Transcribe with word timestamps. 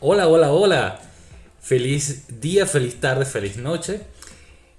Hola, 0.00 0.28
hola, 0.28 0.52
hola. 0.52 1.00
Feliz 1.60 2.40
día, 2.40 2.66
feliz 2.66 3.00
tarde, 3.00 3.24
feliz 3.24 3.56
noche. 3.56 4.02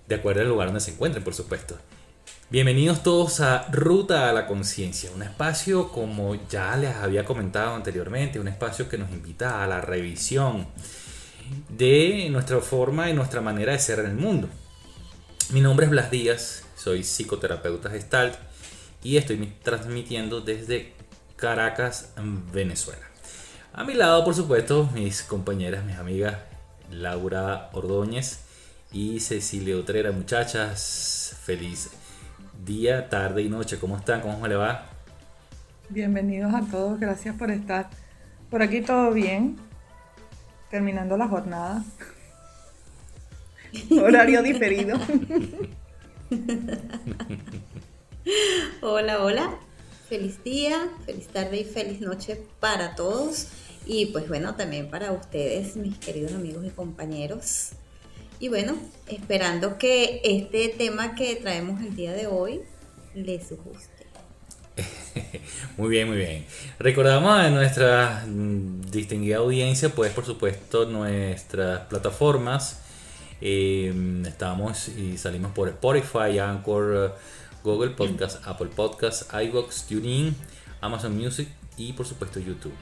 De 0.07 0.15
acuerdo 0.15 0.41
al 0.41 0.49
lugar 0.49 0.67
donde 0.67 0.81
se 0.81 0.91
encuentren, 0.91 1.23
por 1.23 1.33
supuesto. 1.33 1.79
Bienvenidos 2.51 3.01
todos 3.01 3.39
a 3.39 3.67
Ruta 3.71 4.29
a 4.29 4.33
la 4.33 4.45
Conciencia, 4.45 5.09
un 5.15 5.23
espacio 5.23 5.89
como 5.89 6.35
ya 6.47 6.77
les 6.77 6.95
había 6.95 7.25
comentado 7.25 7.73
anteriormente, 7.73 8.39
un 8.39 8.47
espacio 8.47 8.87
que 8.87 8.99
nos 8.99 9.09
invita 9.09 9.63
a 9.63 9.67
la 9.67 9.81
revisión 9.81 10.67
de 11.69 12.27
nuestra 12.29 12.59
forma 12.59 13.09
y 13.09 13.13
nuestra 13.13 13.41
manera 13.41 13.71
de 13.71 13.79
ser 13.79 13.99
en 13.99 14.05
el 14.05 14.15
mundo. 14.15 14.49
Mi 15.51 15.61
nombre 15.61 15.85
es 15.85 15.91
Blas 15.91 16.09
Díaz, 16.09 16.63
soy 16.75 17.03
psicoterapeuta 17.03 17.89
gestalt 17.89 18.35
y 19.03 19.17
estoy 19.17 19.53
transmitiendo 19.61 20.41
desde 20.41 20.93
Caracas, 21.35 22.13
Venezuela. 22.51 23.01
A 23.73 23.83
mi 23.83 23.93
lado, 23.93 24.23
por 24.23 24.33
supuesto, 24.33 24.89
mis 24.93 25.21
compañeras, 25.21 25.83
mis 25.83 25.97
amigas 25.97 26.37
Laura 26.89 27.69
Ordóñez 27.73 28.39
y 28.91 29.19
Cecilia 29.19 29.75
Utrera. 29.75 30.11
Muchachas, 30.11 31.35
feliz 31.43 31.91
día, 32.65 33.09
tarde 33.09 33.41
y 33.41 33.49
noche. 33.49 33.77
¿Cómo 33.79 33.97
están? 33.97 34.21
¿Cómo 34.21 34.41
se 34.41 34.47
le 34.47 34.55
va? 34.55 34.89
Bienvenidos 35.89 36.53
a 36.53 36.61
todos, 36.61 36.99
gracias 36.99 37.35
por 37.35 37.51
estar. 37.51 37.89
Por 38.49 38.61
aquí 38.61 38.81
todo 38.81 39.11
bien, 39.11 39.57
terminando 40.71 41.17
la 41.17 41.27
jornada. 41.27 41.83
Horario 44.01 44.41
diferido. 44.43 44.99
hola, 48.81 49.23
hola. 49.23 49.59
Feliz 50.07 50.43
día, 50.43 50.89
feliz 51.05 51.27
tarde 51.27 51.61
y 51.61 51.63
feliz 51.63 52.01
noche 52.01 52.41
para 52.59 52.95
todos. 52.95 53.47
Y 53.85 54.07
pues 54.07 54.27
bueno, 54.27 54.55
también 54.55 54.89
para 54.89 55.11
ustedes, 55.11 55.75
mis 55.75 55.97
queridos 55.97 56.33
amigos 56.33 56.65
y 56.65 56.69
compañeros. 56.69 57.71
Y 58.39 58.49
bueno, 58.49 58.75
esperando 59.07 59.77
que 59.77 60.21
este 60.23 60.69
tema 60.69 61.15
que 61.15 61.35
traemos 61.35 61.81
el 61.81 61.95
día 61.95 62.13
de 62.13 62.27
hoy 62.27 62.61
les 63.15 63.49
guste. 63.49 64.03
Muy 65.77 65.89
bien, 65.89 66.07
muy 66.07 66.17
bien. 66.17 66.45
Recordamos 66.79 67.31
a 67.31 67.49
nuestra 67.49 68.25
distinguida 68.27 69.37
audiencia, 69.37 69.89
pues 69.89 70.11
por 70.11 70.25
supuesto 70.25 70.85
nuestras 70.85 71.81
plataformas. 71.87 72.82
Em, 73.41 74.25
estamos 74.25 74.89
y 74.89 75.17
salimos 75.17 75.51
por 75.51 75.67
Spotify, 75.69 76.39
Anchor, 76.39 77.15
Google 77.63 77.91
Podcast, 77.91 78.45
Apple 78.47 78.69
Podcast, 78.75 79.31
iVoox, 79.33 79.87
TuneIn, 79.87 80.35
Amazon 80.81 81.17
Music 81.17 81.47
y 81.77 81.93
por 81.93 82.05
supuesto 82.05 82.39
YouTube. 82.39 82.73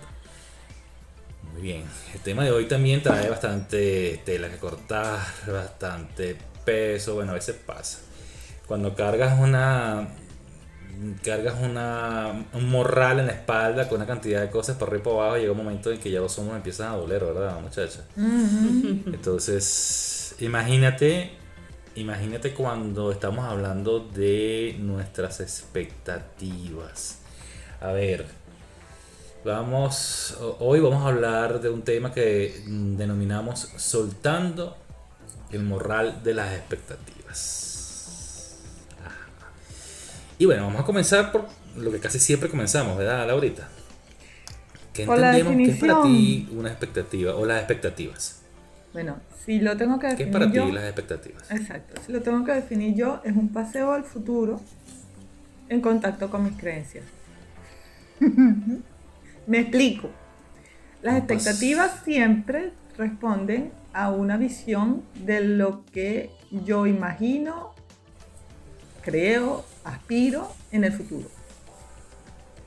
Muy 1.53 1.61
bien, 1.61 1.83
el 2.13 2.21
tema 2.21 2.43
de 2.43 2.51
hoy 2.51 2.65
también 2.65 3.03
trae 3.03 3.29
bastante 3.29 4.21
tela 4.25 4.49
que 4.49 4.57
cortar, 4.57 5.19
bastante 5.47 6.37
peso, 6.65 7.15
bueno, 7.15 7.31
a 7.31 7.35
veces 7.35 7.55
pasa. 7.55 7.99
Cuando 8.67 8.95
cargas 8.95 9.39
una 9.39 10.07
cargas 11.23 11.55
una, 11.61 12.45
un 12.53 12.69
morral 12.69 13.19
en 13.19 13.27
la 13.27 13.33
espalda 13.33 13.89
con 13.89 13.97
una 13.97 14.05
cantidad 14.05 14.41
de 14.41 14.49
cosas 14.49 14.77
por 14.77 14.89
arriba 14.89 15.01
y 15.01 15.03
por 15.03 15.21
abajo, 15.21 15.37
llega 15.37 15.51
un 15.51 15.57
momento 15.57 15.91
en 15.91 15.99
que 15.99 16.11
ya 16.11 16.19
los 16.19 16.37
hombros 16.37 16.57
empiezan 16.57 16.93
a 16.93 16.95
doler, 16.95 17.23
¿verdad, 17.23 17.59
muchacha? 17.59 18.01
Entonces, 18.15 20.20
imagínate, 20.45 21.31
imagínate 21.95 22.53
cuando 22.53 23.11
estamos 23.11 23.45
hablando 23.45 23.99
de 23.99 24.75
nuestras 24.79 25.39
expectativas. 25.39 27.19
A 27.79 27.91
ver, 27.91 28.25
Vamos, 29.43 30.37
hoy 30.59 30.79
vamos 30.81 31.03
a 31.03 31.07
hablar 31.07 31.61
de 31.61 31.69
un 31.69 31.81
tema 31.81 32.13
que 32.13 32.61
denominamos 32.67 33.69
soltando 33.75 34.77
el 35.51 35.63
moral 35.63 36.21
de 36.23 36.35
las 36.35 36.53
expectativas. 36.53 38.59
Y 40.37 40.45
bueno, 40.45 40.65
vamos 40.65 40.81
a 40.81 40.85
comenzar 40.85 41.31
por 41.31 41.47
lo 41.75 41.91
que 41.91 41.99
casi 41.99 42.19
siempre 42.19 42.49
comenzamos, 42.49 42.99
¿verdad, 42.99 43.25
Laurita? 43.25 43.67
¿Qué 44.93 45.03
entendemos 45.03 45.55
que 45.55 45.71
es 45.71 45.79
para 45.79 46.03
ti 46.03 46.47
una 46.51 46.69
expectativa 46.69 47.35
o 47.35 47.43
las 47.43 47.57
expectativas? 47.57 48.40
Bueno, 48.93 49.17
si 49.45 49.59
lo 49.59 49.77
tengo 49.77 49.99
que 49.99 50.07
definir 50.07 50.31
¿Qué 50.31 50.37
es 50.37 50.51
para 50.51 50.51
ti 50.51 50.71
las 50.71 50.83
expectativas? 50.83 51.51
Exacto, 51.51 52.01
si 52.05 52.11
lo 52.11 52.21
tengo 52.21 52.43
que 52.43 52.51
definir 52.51 52.93
yo, 52.95 53.21
es 53.23 53.35
un 53.35 53.49
paseo 53.49 53.93
al 53.93 54.03
futuro 54.03 54.59
en 55.69 55.79
contacto 55.79 56.29
con 56.29 56.43
mis 56.43 56.57
creencias. 56.57 57.05
Me 59.47 59.59
explico. 59.59 60.09
Las 61.01 61.17
expectativas 61.17 62.01
siempre 62.03 62.73
responden 62.97 63.71
a 63.93 64.11
una 64.11 64.37
visión 64.37 65.03
de 65.25 65.41
lo 65.41 65.85
que 65.85 66.29
yo 66.51 66.85
imagino, 66.85 67.73
creo, 69.01 69.65
aspiro 69.83 70.53
en 70.71 70.83
el 70.83 70.91
futuro. 70.91 71.29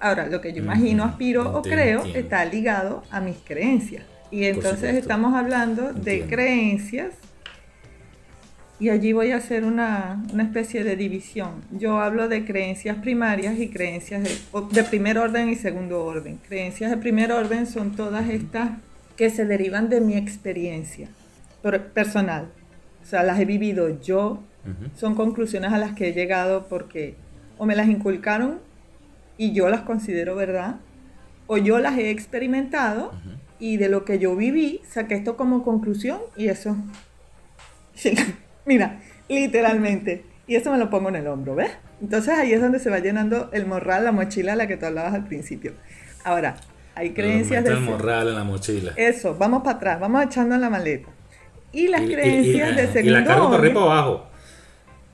Ahora, 0.01 0.27
lo 0.27 0.41
que 0.41 0.53
yo 0.53 0.63
imagino, 0.63 1.05
aspiro 1.05 1.57
o 1.57 1.63
creo 1.63 2.05
está 2.05 2.45
ligado 2.45 3.03
a 3.11 3.21
mis 3.21 3.37
creencias. 3.39 4.05
Y 4.31 4.45
entonces 4.45 4.95
estamos 4.95 5.35
hablando 5.35 5.93
de 5.93 6.23
creencias 6.23 7.15
y 8.81 8.91
allí 8.91 9.12
voy 9.12 9.31
a 9.31 9.37
hacer 9.37 9.65
una, 9.65 10.23
especie 10.39 10.83
de 10.83 10.97
división. 10.97 11.62
Yo 11.71 12.01
hablo 12.01 12.29
de 12.29 12.45
creencias 12.45 12.99
primarias 12.99 13.59
y 13.59 13.69
creencias 13.69 14.25
de, 14.25 14.84
primer 14.84 15.19
orden 15.19 15.49
y 15.49 15.55
segundo 15.55 16.05
orden. 16.05 16.39
Creencias 16.49 16.91
de 16.91 16.97
primer 16.97 17.31
orden 17.31 17.67
son 17.67 17.95
todas 17.95 18.29
estas 18.29 18.71
que 19.17 19.31
se 19.31 19.47
derivan 19.47 19.89
de 19.89 20.01
mi 20.01 20.17
experiencia 20.17 21.09
personal. 21.95 22.49
O 23.03 23.07
sea, 23.07 23.23
las 23.23 23.39
he 23.39 23.45
vivido 23.45 24.01
yo. 24.01 24.43
Son 24.97 25.15
conclusiones 25.15 25.73
a 25.73 25.79
las 25.79 25.93
que 25.93 26.09
he 26.09 26.13
llegado 26.13 26.67
porque 26.69 27.17
o 27.59 27.67
me 27.67 27.77
las 27.77 27.89
inculcaron 27.89 28.61
y 29.37 29.53
yo 29.53 29.69
las 29.69 29.83
considero 29.83 30.34
verdad, 30.34 30.77
o 31.47 31.59
yo 31.59 31.79
las 31.79 31.99
he 31.99 32.11
experimentado 32.11 33.13
y 33.65 33.79
de 33.79 33.89
lo 33.89 34.05
que 34.05 34.19
yo 34.19 34.37
viví 34.37 34.83
saqué 34.87 35.15
esto 35.15 35.39
como 35.39 35.63
conclusión 35.65 36.19
y 36.37 36.49
eso 36.49 36.77
Mira, 38.67 39.01
literalmente. 39.27 40.23
Y 40.47 40.57
eso 40.57 40.71
me 40.71 40.77
lo 40.77 40.91
pongo 40.91 41.09
en 41.09 41.17
el 41.17 41.27
hombro, 41.27 41.55
¿ves? 41.55 41.71
Entonces 42.03 42.35
ahí 42.35 42.53
es 42.53 42.61
donde 42.61 42.79
se 42.79 42.91
va 42.91 42.99
llenando 42.99 43.49
el 43.55 43.65
morral, 43.65 44.05
la 44.05 44.13
mochila 44.13 44.53
a 44.53 44.57
la 44.57 44.67
que 44.67 44.77
tú 44.77 44.85
hablabas 44.85 45.15
al 45.15 45.27
principio. 45.27 45.73
Ahora, 46.25 46.57
hay 46.95 47.15
creencias 47.15 47.65
de... 47.65 47.71
El 47.71 47.81
morral 47.81 48.29
en 48.29 48.35
la 48.35 48.45
mochila. 48.45 48.93
Eso, 48.97 49.35
vamos 49.35 49.63
para 49.63 49.77
atrás, 49.77 50.01
vamos 50.01 50.25
echando 50.25 50.55
en 50.57 50.61
la 50.61 50.69
maleta. 50.69 51.09
Y 51.73 51.89
las 51.89 52.03
creencias 52.03 52.77
de 52.77 52.89
segundo 52.89 53.19
Y 53.19 53.23
la 53.23 53.25
cargo 53.25 53.49
arriba 53.55 53.81
abajo. 53.81 54.27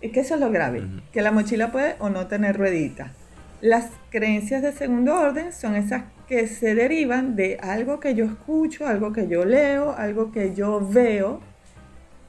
Es 0.00 0.11
que 0.11 0.21
eso 0.21 0.34
es 0.34 0.41
lo 0.41 0.50
grave, 0.50 0.82
que 1.12 1.22
la 1.22 1.31
mochila 1.31 1.71
puede 1.71 1.94
o 2.00 2.09
no 2.09 2.27
tener 2.27 2.56
rueditas. 2.56 3.12
Las 3.61 3.91
creencias 4.11 4.62
de 4.62 4.72
segundo 4.72 5.15
orden 5.15 5.53
son 5.53 5.77
esas 5.77 6.03
que 6.30 6.46
se 6.46 6.76
derivan 6.76 7.34
de 7.34 7.58
algo 7.60 7.98
que 7.98 8.14
yo 8.14 8.24
escucho, 8.24 8.86
algo 8.86 9.12
que 9.12 9.26
yo 9.26 9.44
leo, 9.44 9.91
algo 9.91 10.30
que 10.30 10.54
yo 10.54 10.80
veo 10.80 11.41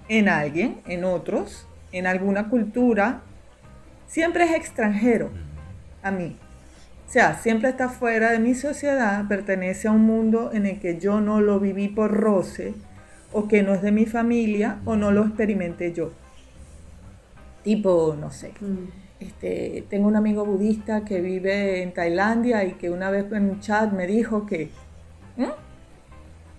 en 0.09 0.27
alguien, 0.27 0.81
en 0.87 1.03
otros, 1.03 1.67
en 1.91 2.07
alguna 2.07 2.49
cultura, 2.49 3.21
siempre 4.07 4.45
es 4.45 4.55
extranjero 4.55 5.29
a 6.01 6.09
mí. 6.09 6.35
O 7.07 7.11
sea, 7.11 7.35
siempre 7.35 7.69
está 7.69 7.89
fuera 7.89 8.31
de 8.31 8.39
mi 8.39 8.55
sociedad, 8.55 9.27
pertenece 9.27 9.87
a 9.87 9.91
un 9.91 10.01
mundo 10.01 10.49
en 10.51 10.65
el 10.65 10.79
que 10.79 10.97
yo 10.97 11.21
no 11.21 11.39
lo 11.39 11.59
viví 11.59 11.87
por 11.87 12.11
roce, 12.11 12.73
o 13.31 13.47
que 13.47 13.61
no 13.61 13.75
es 13.75 13.83
de 13.83 13.91
mi 13.91 14.07
familia, 14.07 14.79
o 14.83 14.95
no 14.95 15.11
lo 15.11 15.23
experimenté 15.27 15.93
yo. 15.93 16.11
Tipo, 17.63 18.17
no 18.19 18.31
sé. 18.31 18.51
Mm. 18.61 19.00
Este, 19.21 19.85
tengo 19.87 20.07
un 20.07 20.15
amigo 20.15 20.43
budista 20.45 21.05
que 21.05 21.21
vive 21.21 21.83
en 21.83 21.93
Tailandia 21.93 22.65
y 22.65 22.71
que 22.73 22.89
una 22.89 23.11
vez 23.11 23.31
en 23.31 23.51
un 23.51 23.59
chat 23.59 23.93
me 23.93 24.07
dijo 24.07 24.47
que 24.47 24.69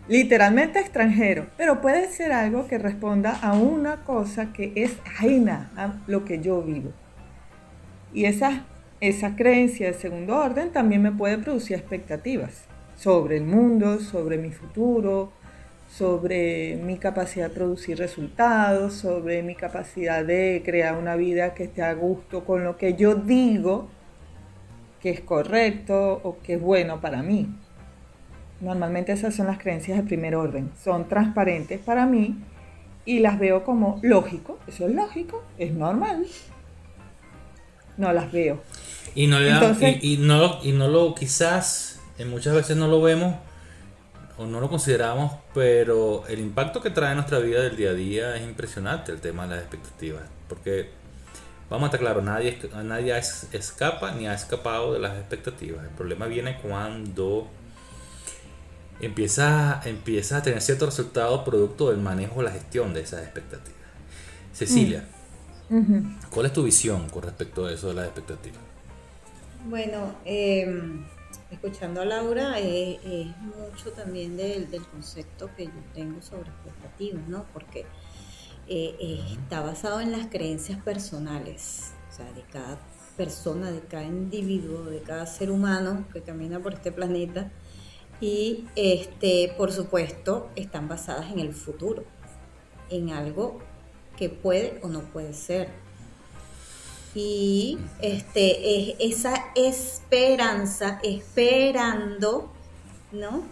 literalmente 0.07 0.79
extranjero, 0.79 1.47
pero 1.57 1.81
puede 1.81 2.09
ser 2.09 2.31
algo 2.33 2.69
que 2.69 2.79
responda 2.79 3.37
a 3.43 3.55
una 3.55 4.05
cosa 4.05 4.53
que 4.53 4.73
es 4.77 4.97
ajena 5.05 5.73
a 5.77 5.95
lo 6.07 6.25
que 6.25 6.41
yo 6.41 6.63
vivo. 6.63 6.93
Y 8.15 8.27
esa, 8.27 8.65
esa 9.01 9.35
creencia 9.35 9.89
de 9.89 9.95
segundo 9.95 10.37
orden 10.37 10.71
también 10.71 11.03
me 11.03 11.11
puede 11.11 11.39
producir 11.39 11.77
expectativas 11.77 12.67
sobre 12.95 13.39
el 13.39 13.45
mundo, 13.45 13.99
sobre 13.99 14.39
mi 14.39 14.51
futuro, 14.51 15.33
sobre 15.97 16.77
mi 16.77 16.97
capacidad 16.97 17.49
de 17.49 17.55
producir 17.55 17.99
resultados, 17.99 18.95
sobre 18.95 19.43
mi 19.43 19.55
capacidad 19.55 20.25
de 20.25 20.63
crear 20.65 20.97
una 20.97 21.17
vida 21.17 21.53
que 21.53 21.65
esté 21.65 21.83
a 21.83 21.93
gusto 21.93 22.45
con 22.45 22.65
lo 22.65 22.79
que 22.79 22.95
yo 22.95 23.15
digo 23.15 23.89
que 25.03 25.11
es 25.11 25.21
correcto 25.21 26.21
o 26.23 26.39
que 26.43 26.55
es 26.55 26.61
bueno 26.61 27.01
para 27.01 27.23
mí. 27.23 27.49
Normalmente 28.61 29.13
esas 29.13 29.35
son 29.35 29.49
las 29.49 29.59
creencias 29.59 29.99
de 29.99 30.05
primer 30.05 30.35
orden. 30.35 30.71
Son 30.83 31.09
transparentes 31.09 31.81
para 31.81 32.07
mí 32.07 32.37
y 33.05 33.19
las 33.19 33.39
veo 33.39 33.65
como 33.65 33.99
lógico, 34.03 34.59
eso 34.67 34.87
es 34.87 34.95
lógico, 34.95 35.43
es 35.59 35.75
normal. 35.75 36.25
No 37.99 38.13
las 38.13 38.33
veo. 38.33 38.63
Y 39.15 39.27
no, 39.27 39.41
le 39.41 39.51
y, 40.01 40.17
no, 40.17 40.63
y 40.63 40.73
no 40.73 40.89
lo, 40.89 41.15
quizás, 41.15 42.01
en 42.17 42.31
muchas 42.31 42.55
veces 42.55 42.77
no 42.79 42.89
lo 42.89 43.03
vemos 43.03 43.35
o 44.43 44.47
no 44.47 44.61
lo 44.61 44.69
consideramos, 44.69 45.33
pero 45.55 46.27
el 46.29 46.41
impacto 46.41 46.81
que 46.81 46.91
trae 46.91 47.11
en 47.11 47.17
nuestra 47.17 47.39
vida 47.39 47.63
del 47.63 47.77
día 47.77 47.91
a 47.91 47.95
día 47.95 48.37
es 48.37 48.43
impresionante 48.43 49.13
el 49.13 49.21
tema 49.21 49.45
de 49.45 49.51
las 49.51 49.61
expectativas. 49.61 50.23
Porque, 50.49 50.91
vamos 51.71 51.85
a 51.85 51.87
estar 51.87 52.01
claros, 52.01 52.25
nadie, 52.25 52.59
nadie 52.85 53.17
escapa 53.17 54.13
ni 54.13 54.27
ha 54.27 54.35
escapado 54.35 54.93
de 54.93 54.99
las 54.99 55.17
expectativas. 55.17 55.85
El 55.85 55.91
problema 55.91 56.27
viene 56.27 56.59
cuando 56.59 57.49
empieza, 59.01 59.81
empieza 59.85 60.39
a 60.39 60.43
tener 60.43 60.61
cierto 60.61 60.87
resultado 60.87 61.45
producto 61.45 61.91
del 61.91 62.01
manejo 62.01 62.41
o 62.41 62.43
la 62.43 62.51
gestión 62.51 62.95
de 62.95 63.01
esas 63.01 63.23
expectativas. 63.23 63.81
Cecilia, 64.53 65.05
mm. 65.69 66.29
¿cuál 66.31 66.47
es 66.47 66.53
tu 66.53 66.63
visión 66.63 67.09
con 67.09 67.23
respecto 67.23 67.67
a 67.67 67.73
eso 67.73 67.89
de 67.89 67.95
las 67.95 68.07
expectativas? 68.07 68.61
Bueno, 69.69 70.17
em, 70.25 71.05
escuchando 71.53 72.01
a 72.01 72.05
Laura, 72.05 72.59
eh, 72.59 72.99
es 73.05 73.37
mucho 73.39 73.91
también 73.95 74.37
del, 74.37 74.67
concepto 74.91 75.51
que 75.57 75.67
yo 75.67 75.73
tengo 75.95 76.23
sobre 76.23 76.49
expectativas, 76.51 77.29
¿no? 77.29 77.45
Porque 77.53 77.81
eh, 78.69 78.97
eh, 78.99 79.25
está 79.33 79.61
basado 79.61 80.01
en 80.01 80.13
las 80.13 80.27
creencias 80.29 80.81
personales, 80.83 81.93
o 82.11 82.17
sea, 82.17 82.33
de 82.33 82.43
cada 82.53 82.79
persona, 83.17 83.71
de 83.71 83.81
cada 83.81 84.05
individuo, 84.05 84.85
de 84.85 85.01
cada 85.03 85.27
ser 85.27 85.51
humano 85.51 86.07
que 86.13 86.23
camina 86.23 86.61
por 86.61 86.75
este 86.75 86.91
planeta. 86.91 87.51
Y, 88.21 88.67
este, 88.77 89.53
por 89.57 89.73
supuesto, 89.73 90.49
están 90.57 90.89
basadas 90.89 91.31
en 91.33 91.41
el 91.41 91.53
futuro, 91.53 92.05
en 92.89 93.11
algo 93.11 93.59
que 94.17 94.29
puede 94.29 94.81
o 94.83 94.89
no 94.89 95.01
puede 95.01 95.35
ser 95.35 95.69
y 97.15 97.79
este, 98.01 98.91
es 98.91 99.19
esa 99.19 99.35
esperanza, 99.55 100.99
esperando, 101.03 102.51
¿no? 103.13 103.45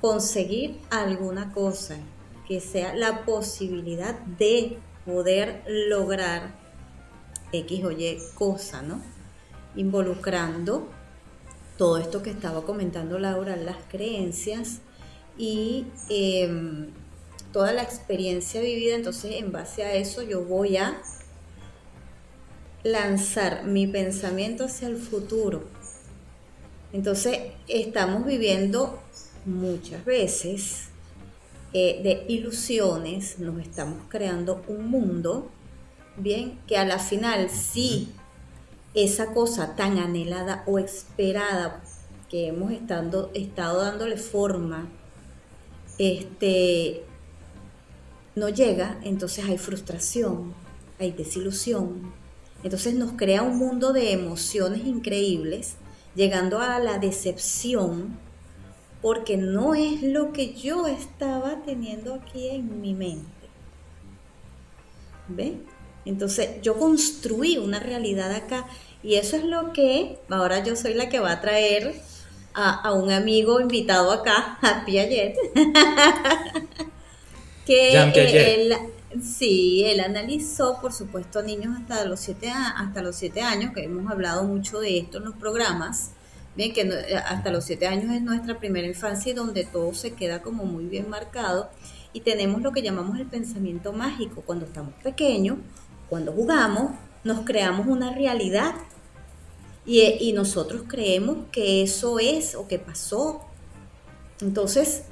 Conseguir 0.00 0.78
alguna 0.90 1.52
cosa, 1.52 1.96
que 2.46 2.60
sea 2.60 2.94
la 2.94 3.24
posibilidad 3.24 4.18
de 4.18 4.78
poder 5.06 5.64
lograr 5.66 6.54
X 7.52 7.84
o 7.84 7.90
Y 7.90 8.18
cosa, 8.34 8.82
¿no? 8.82 9.00
Involucrando 9.74 10.88
todo 11.78 11.96
esto 11.96 12.22
que 12.22 12.30
estaba 12.30 12.64
comentando 12.64 13.18
Laura, 13.18 13.56
las 13.56 13.78
creencias 13.88 14.80
y 15.38 15.86
em, 16.10 16.90
toda 17.52 17.72
la 17.72 17.82
experiencia 17.82 18.60
vivida, 18.60 18.94
entonces 18.94 19.36
en 19.36 19.52
base 19.52 19.82
a 19.84 19.94
eso 19.94 20.22
yo 20.22 20.44
voy 20.44 20.76
a 20.76 21.00
lanzar 22.84 23.64
mi 23.64 23.86
pensamiento 23.86 24.64
hacia 24.64 24.88
el 24.88 24.96
futuro. 24.96 25.64
Entonces, 26.92 27.38
estamos 27.68 28.26
viviendo 28.26 29.00
muchas 29.46 30.04
veces 30.04 30.88
eh, 31.72 32.00
de 32.02 32.24
ilusiones, 32.32 33.38
nos 33.38 33.58
estamos 33.60 33.98
creando 34.08 34.62
un 34.68 34.90
mundo, 34.90 35.50
bien, 36.16 36.58
que 36.66 36.76
a 36.76 36.84
la 36.84 36.98
final 36.98 37.48
sí, 37.48 38.10
esa 38.94 39.32
cosa 39.32 39.74
tan 39.74 39.98
anhelada 39.98 40.64
o 40.66 40.78
esperada 40.78 41.82
que 42.28 42.48
hemos 42.48 42.72
estado, 42.72 43.30
estado 43.32 43.82
dándole 43.82 44.18
forma, 44.18 44.86
este, 45.98 47.04
no 48.34 48.48
llega, 48.48 48.98
entonces 49.02 49.44
hay 49.46 49.56
frustración, 49.56 50.52
hay 50.98 51.12
desilusión, 51.12 52.12
entonces 52.62 52.94
nos 52.94 53.12
crea 53.12 53.42
un 53.42 53.58
mundo 53.58 53.92
de 53.92 54.12
emociones 54.12 54.86
increíbles, 54.86 55.74
llegando 56.14 56.60
a 56.60 56.78
la 56.78 56.98
decepción, 56.98 58.16
porque 59.00 59.36
no 59.36 59.74
es 59.74 60.02
lo 60.02 60.32
que 60.32 60.54
yo 60.54 60.86
estaba 60.86 61.62
teniendo 61.64 62.14
aquí 62.14 62.48
en 62.48 62.80
mi 62.80 62.94
mente. 62.94 63.26
¿Ve? 65.28 65.56
Entonces 66.04 66.60
yo 66.62 66.78
construí 66.78 67.58
una 67.58 67.80
realidad 67.80 68.32
acá 68.32 68.66
y 69.02 69.14
eso 69.14 69.36
es 69.36 69.44
lo 69.44 69.72
que 69.72 70.18
ahora 70.28 70.62
yo 70.62 70.76
soy 70.76 70.94
la 70.94 71.08
que 71.08 71.20
va 71.20 71.32
a 71.32 71.40
traer 71.40 71.94
a, 72.54 72.92
un 72.92 73.10
amigo 73.10 73.60
invitado 73.60 74.12
acá, 74.12 74.58
a 74.62 74.84
Piaget, 74.84 75.36
que 77.66 78.54
él, 78.54 78.76
Sí, 79.20 79.84
él 79.84 80.00
analizó, 80.00 80.80
por 80.80 80.92
supuesto, 80.92 81.40
a 81.40 81.42
niños 81.42 81.76
hasta 81.78 82.04
los 82.06 82.20
siete, 82.20 82.50
hasta 82.50 83.02
los 83.02 83.16
siete 83.16 83.42
años, 83.42 83.72
que 83.74 83.84
hemos 83.84 84.10
hablado 84.10 84.44
mucho 84.44 84.80
de 84.80 84.98
esto 84.98 85.18
en 85.18 85.24
los 85.24 85.34
programas, 85.34 86.12
que 86.56 86.80
eh, 86.80 87.16
hasta 87.16 87.50
los 87.50 87.64
siete 87.64 87.86
años 87.86 88.12
es 88.12 88.22
nuestra 88.22 88.58
primera 88.58 88.86
infancia 88.86 89.32
y 89.32 89.34
donde 89.34 89.64
todo 89.64 89.92
se 89.94 90.12
queda 90.12 90.40
como 90.40 90.64
muy 90.64 90.86
bien 90.86 91.10
marcado. 91.10 91.70
Y 92.14 92.20
tenemos 92.20 92.62
lo 92.62 92.72
que 92.72 92.82
llamamos 92.82 93.18
el 93.18 93.26
pensamiento 93.26 93.92
mágico. 93.92 94.42
Cuando 94.46 94.66
estamos 94.66 94.94
pequeños, 95.02 95.58
cuando 96.08 96.32
jugamos, 96.32 96.92
nos 97.24 97.40
creamos 97.40 97.86
una 97.86 98.14
realidad 98.14 98.74
y, 99.84 100.00
eh, 100.00 100.16
y 100.20 100.32
nosotros 100.32 100.84
creemos 100.86 101.38
que 101.50 101.82
eso 101.82 102.18
es 102.18 102.54
o 102.54 102.66
que 102.66 102.78
pasó. 102.78 103.42
Entonces, 104.40 105.04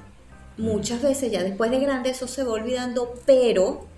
muchas 0.57 1.03
veces 1.03 1.31
ya 1.33 1.43
después 1.43 1.71
de 1.71 1.81
grande 1.81 2.11
eso 2.11 2.27
se 2.27 2.45
va 2.45 2.53
olvidando, 2.53 3.15
pero 3.27 3.90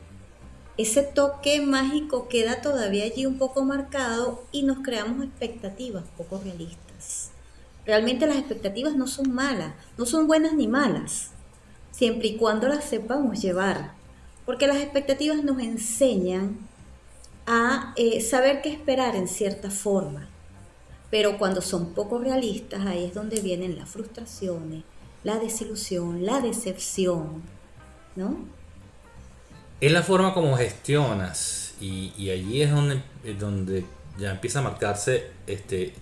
ese 0.78 1.02
toque 1.02 1.60
mágico 1.60 2.28
queda 2.28 2.62
todavía 2.62 3.04
allí 3.04 3.26
un 3.26 3.38
poco 3.38 3.64
marcado 3.64 4.42
y 4.52 4.62
nos 4.62 4.78
creamos 4.78 5.24
expectativas 5.24 6.04
poco 6.16 6.40
realistas. 6.42 7.30
Realmente 7.84 8.26
las 8.26 8.36
expectativas 8.36 8.96
no 8.96 9.06
son 9.06 9.32
malas, 9.32 9.74
no 9.98 10.06
son 10.06 10.26
buenas 10.26 10.54
ni 10.54 10.68
malas, 10.68 11.30
siempre 11.90 12.28
y 12.28 12.36
cuando 12.36 12.68
las 12.68 12.84
sepamos 12.84 13.42
llevar, 13.42 13.92
porque 14.46 14.66
las 14.66 14.78
expectativas 14.78 15.42
nos 15.44 15.60
enseñan 15.60 16.58
a 17.46 17.92
eh, 17.96 18.20
saber 18.20 18.62
qué 18.62 18.70
esperar 18.70 19.16
en 19.16 19.28
cierta 19.28 19.70
forma, 19.70 20.28
pero 21.10 21.38
cuando 21.38 21.60
son 21.60 21.92
poco 21.92 22.18
realistas 22.18 22.86
ahí 22.86 23.04
es 23.04 23.14
donde 23.14 23.40
vienen 23.40 23.76
las 23.76 23.90
frustraciones, 23.90 24.84
la 25.24 25.38
desilusión, 25.38 26.24
la 26.24 26.40
decepción, 26.40 27.42
¿no? 28.16 28.61
Es 29.82 29.90
la 29.90 30.04
forma 30.04 30.32
como 30.32 30.56
gestionas 30.56 31.74
y, 31.80 32.30
allí 32.30 32.62
es 32.62 32.70
donde, 32.70 33.02
donde 33.36 33.84
ya 34.16 34.30
empieza 34.30 34.60
a 34.60 34.62
marcarse 34.62 35.30
este, 35.48 35.92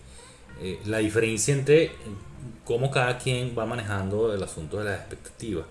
eh, 0.61 0.79
la 0.85 0.99
diferencia 0.99 1.55
entre 1.55 1.91
cómo 2.67 2.91
cada 2.91 3.17
quien 3.17 3.55
va 3.59 3.65
manejando 3.65 4.35
el 4.35 4.43
asunto 4.43 4.77
de 4.77 4.85
las 4.85 5.01
expectativas. 5.01 5.65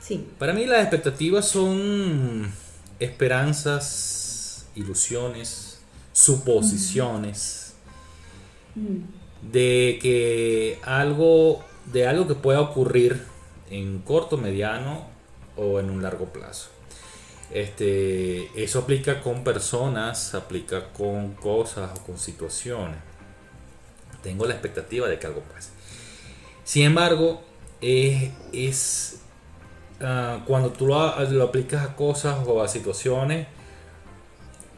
Sí. 0.00 0.26
Para 0.36 0.52
mí 0.52 0.66
las 0.66 0.80
expectativas 0.80 1.46
son 1.46 2.52
esperanzas, 2.98 4.66
ilusiones, 4.74 5.78
suposiciones 6.12 7.74
mm. 8.74 9.52
de 9.52 10.00
que 10.02 10.80
algo, 10.82 11.62
de 11.92 12.08
algo 12.08 12.26
que 12.26 12.34
pueda 12.34 12.60
ocurrir 12.60 13.22
en 13.70 14.00
corto, 14.00 14.38
mediano 14.38 15.06
o 15.56 15.78
en 15.78 15.88
un 15.88 16.02
largo 16.02 16.24
plazo. 16.32 16.73
Este, 17.50 18.50
eso 18.62 18.80
aplica 18.80 19.20
con 19.20 19.44
personas, 19.44 20.34
aplica 20.34 20.92
con 20.92 21.34
cosas 21.34 21.90
o 21.98 22.04
con 22.04 22.18
situaciones. 22.18 22.98
Tengo 24.22 24.46
la 24.46 24.54
expectativa 24.54 25.08
de 25.08 25.18
que 25.18 25.26
algo 25.26 25.40
pase. 25.40 25.70
Sin 26.64 26.84
embargo, 26.84 27.42
es, 27.80 29.20
ah, 30.00 30.42
cuando 30.46 30.70
tú 30.70 30.86
lo, 30.86 30.96
aplicas 30.96 31.84
a 31.84 31.94
cosas 31.94 32.38
o 32.46 32.62
a 32.62 32.68
situaciones, 32.68 33.46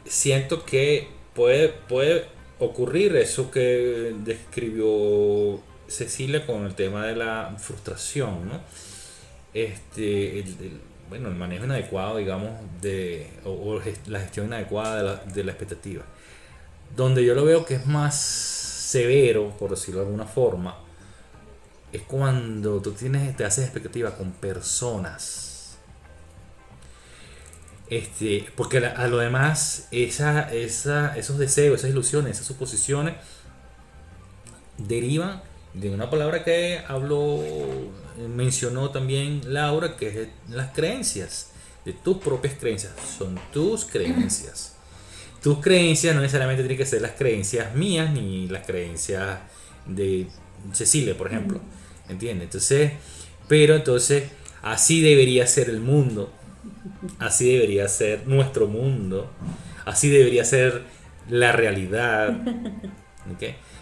siento 0.05 0.65
que 0.65 1.07
puede, 1.33 1.69
puede 1.69 2.25
ocurrir 2.59 3.15
eso 3.15 3.49
que 3.51 4.13
describió 4.23 5.61
Cecilia 5.87 6.45
con 6.45 6.65
el 6.65 6.75
tema 6.75 7.05
de 7.05 7.15
la 7.15 7.55
frustración, 7.57 8.49
¿no? 8.49 8.61
Este, 9.53 10.43
bueno, 11.09 11.29
el 11.29 11.35
manejo 11.35 11.65
inadecuado, 11.65 12.17
digamos, 12.17 12.51
de, 12.81 13.29
o, 13.45 13.79
la 14.07 14.19
gestión 14.19 14.47
inadecuada 14.47 15.23
de 15.25 15.43
la, 15.43 15.51
expectativa. 15.51 16.03
Donde 16.95 17.23
yo 17.23 17.33
lo 17.35 17.45
veo 17.45 17.65
que 17.65 17.75
es 17.75 17.85
más 17.85 18.15
severo, 18.15 19.55
por 19.57 19.71
decirlo 19.71 20.01
de 20.01 20.07
alguna 20.07 20.25
forma, 20.25 20.77
es 21.91 22.01
cuando 22.01 22.81
tú 22.81 22.91
tienes, 22.91 23.35
te 23.37 23.45
haces 23.45 23.63
expectativa 23.65 24.15
con 24.15 24.31
personas. 24.31 25.77
Este, 27.89 28.49
porque 28.55 28.85
a 28.85 29.07
lo 29.07 29.17
demás, 29.17 29.87
esa, 29.91 30.53
esa, 30.53 31.17
esos 31.17 31.37
deseos, 31.37 31.79
esas 31.79 31.91
ilusiones, 31.91 32.33
esas 32.33 32.47
suposiciones 32.47 33.15
derivan 34.77 35.41
de 35.79 35.89
una 35.89 36.09
palabra 36.09 36.43
que 36.43 36.81
habló, 36.87 37.39
mencionó 38.35 38.89
también 38.89 39.41
Laura, 39.45 39.95
que 39.95 40.07
es 40.07 40.27
las 40.49 40.73
creencias. 40.73 41.51
de 41.85 41.93
tus 41.93 42.17
propias 42.17 42.55
creencias, 42.59 42.93
son 43.17 43.39
tus 43.53 43.85
creencias. 43.85 44.75
Tus 45.41 45.59
creencias 45.59 46.13
no 46.15 46.21
necesariamente 46.21 46.63
tienen 46.63 46.77
que 46.77 46.85
ser 46.85 47.01
las 47.01 47.11
creencias 47.11 47.73
mías 47.75 48.11
ni 48.11 48.49
las 48.49 48.65
creencias 48.65 49.39
de 49.85 50.27
Cecilia, 50.73 51.17
por 51.17 51.27
ejemplo. 51.27 51.61
¿Entiendes? 52.09 52.45
Entonces, 52.45 52.91
pero 53.47 53.75
entonces, 53.75 54.29
así 54.61 55.01
debería 55.01 55.47
ser 55.47 55.69
el 55.69 55.79
mundo. 55.79 56.33
Así 57.19 57.53
debería 57.53 57.87
ser 57.87 58.27
nuestro 58.27 58.67
mundo. 58.67 59.31
Así 59.85 60.09
debería 60.09 60.43
ser 60.43 60.83
la 61.29 61.51
realidad. 61.51 62.29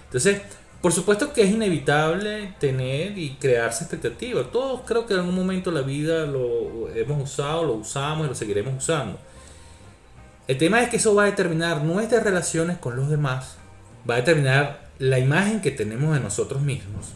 Entonces, 0.06 0.42
por 0.86 0.94
supuesto 0.94 1.34
que 1.34 1.42
es 1.42 1.50
inevitable 1.50 2.54
tener 2.60 3.18
y 3.18 3.38
crearse 3.40 3.86
expectativas. 3.86 4.52
Todos 4.52 4.82
creo 4.86 5.08
que 5.08 5.16
en 5.16 5.22
algún 5.22 5.34
momento 5.34 5.72
de 5.72 5.82
la 5.82 5.88
vida 5.88 6.28
lo 6.28 6.92
hemos 6.94 7.24
usado, 7.24 7.66
lo 7.66 7.74
usamos 7.74 8.28
y 8.28 8.30
lo 8.30 8.36
seguiremos 8.36 8.76
usando. 8.84 9.18
El 10.48 10.60
tema 10.60 10.84
es 10.84 10.90
que 10.90 10.98
eso 10.98 11.16
va 11.16 11.24
a 11.24 11.26
determinar 11.26 11.84
nuestras 11.84 12.24
relaciones 12.24 12.78
con 12.78 12.96
los 12.96 13.10
demás, 13.10 13.56
va 14.08 14.14
a 14.14 14.18
determinar 14.18 14.88
la 15.00 15.18
imagen 15.18 15.60
que 15.60 15.72
tenemos 15.72 16.14
de 16.14 16.20
nosotros 16.20 16.62
mismos 16.62 17.08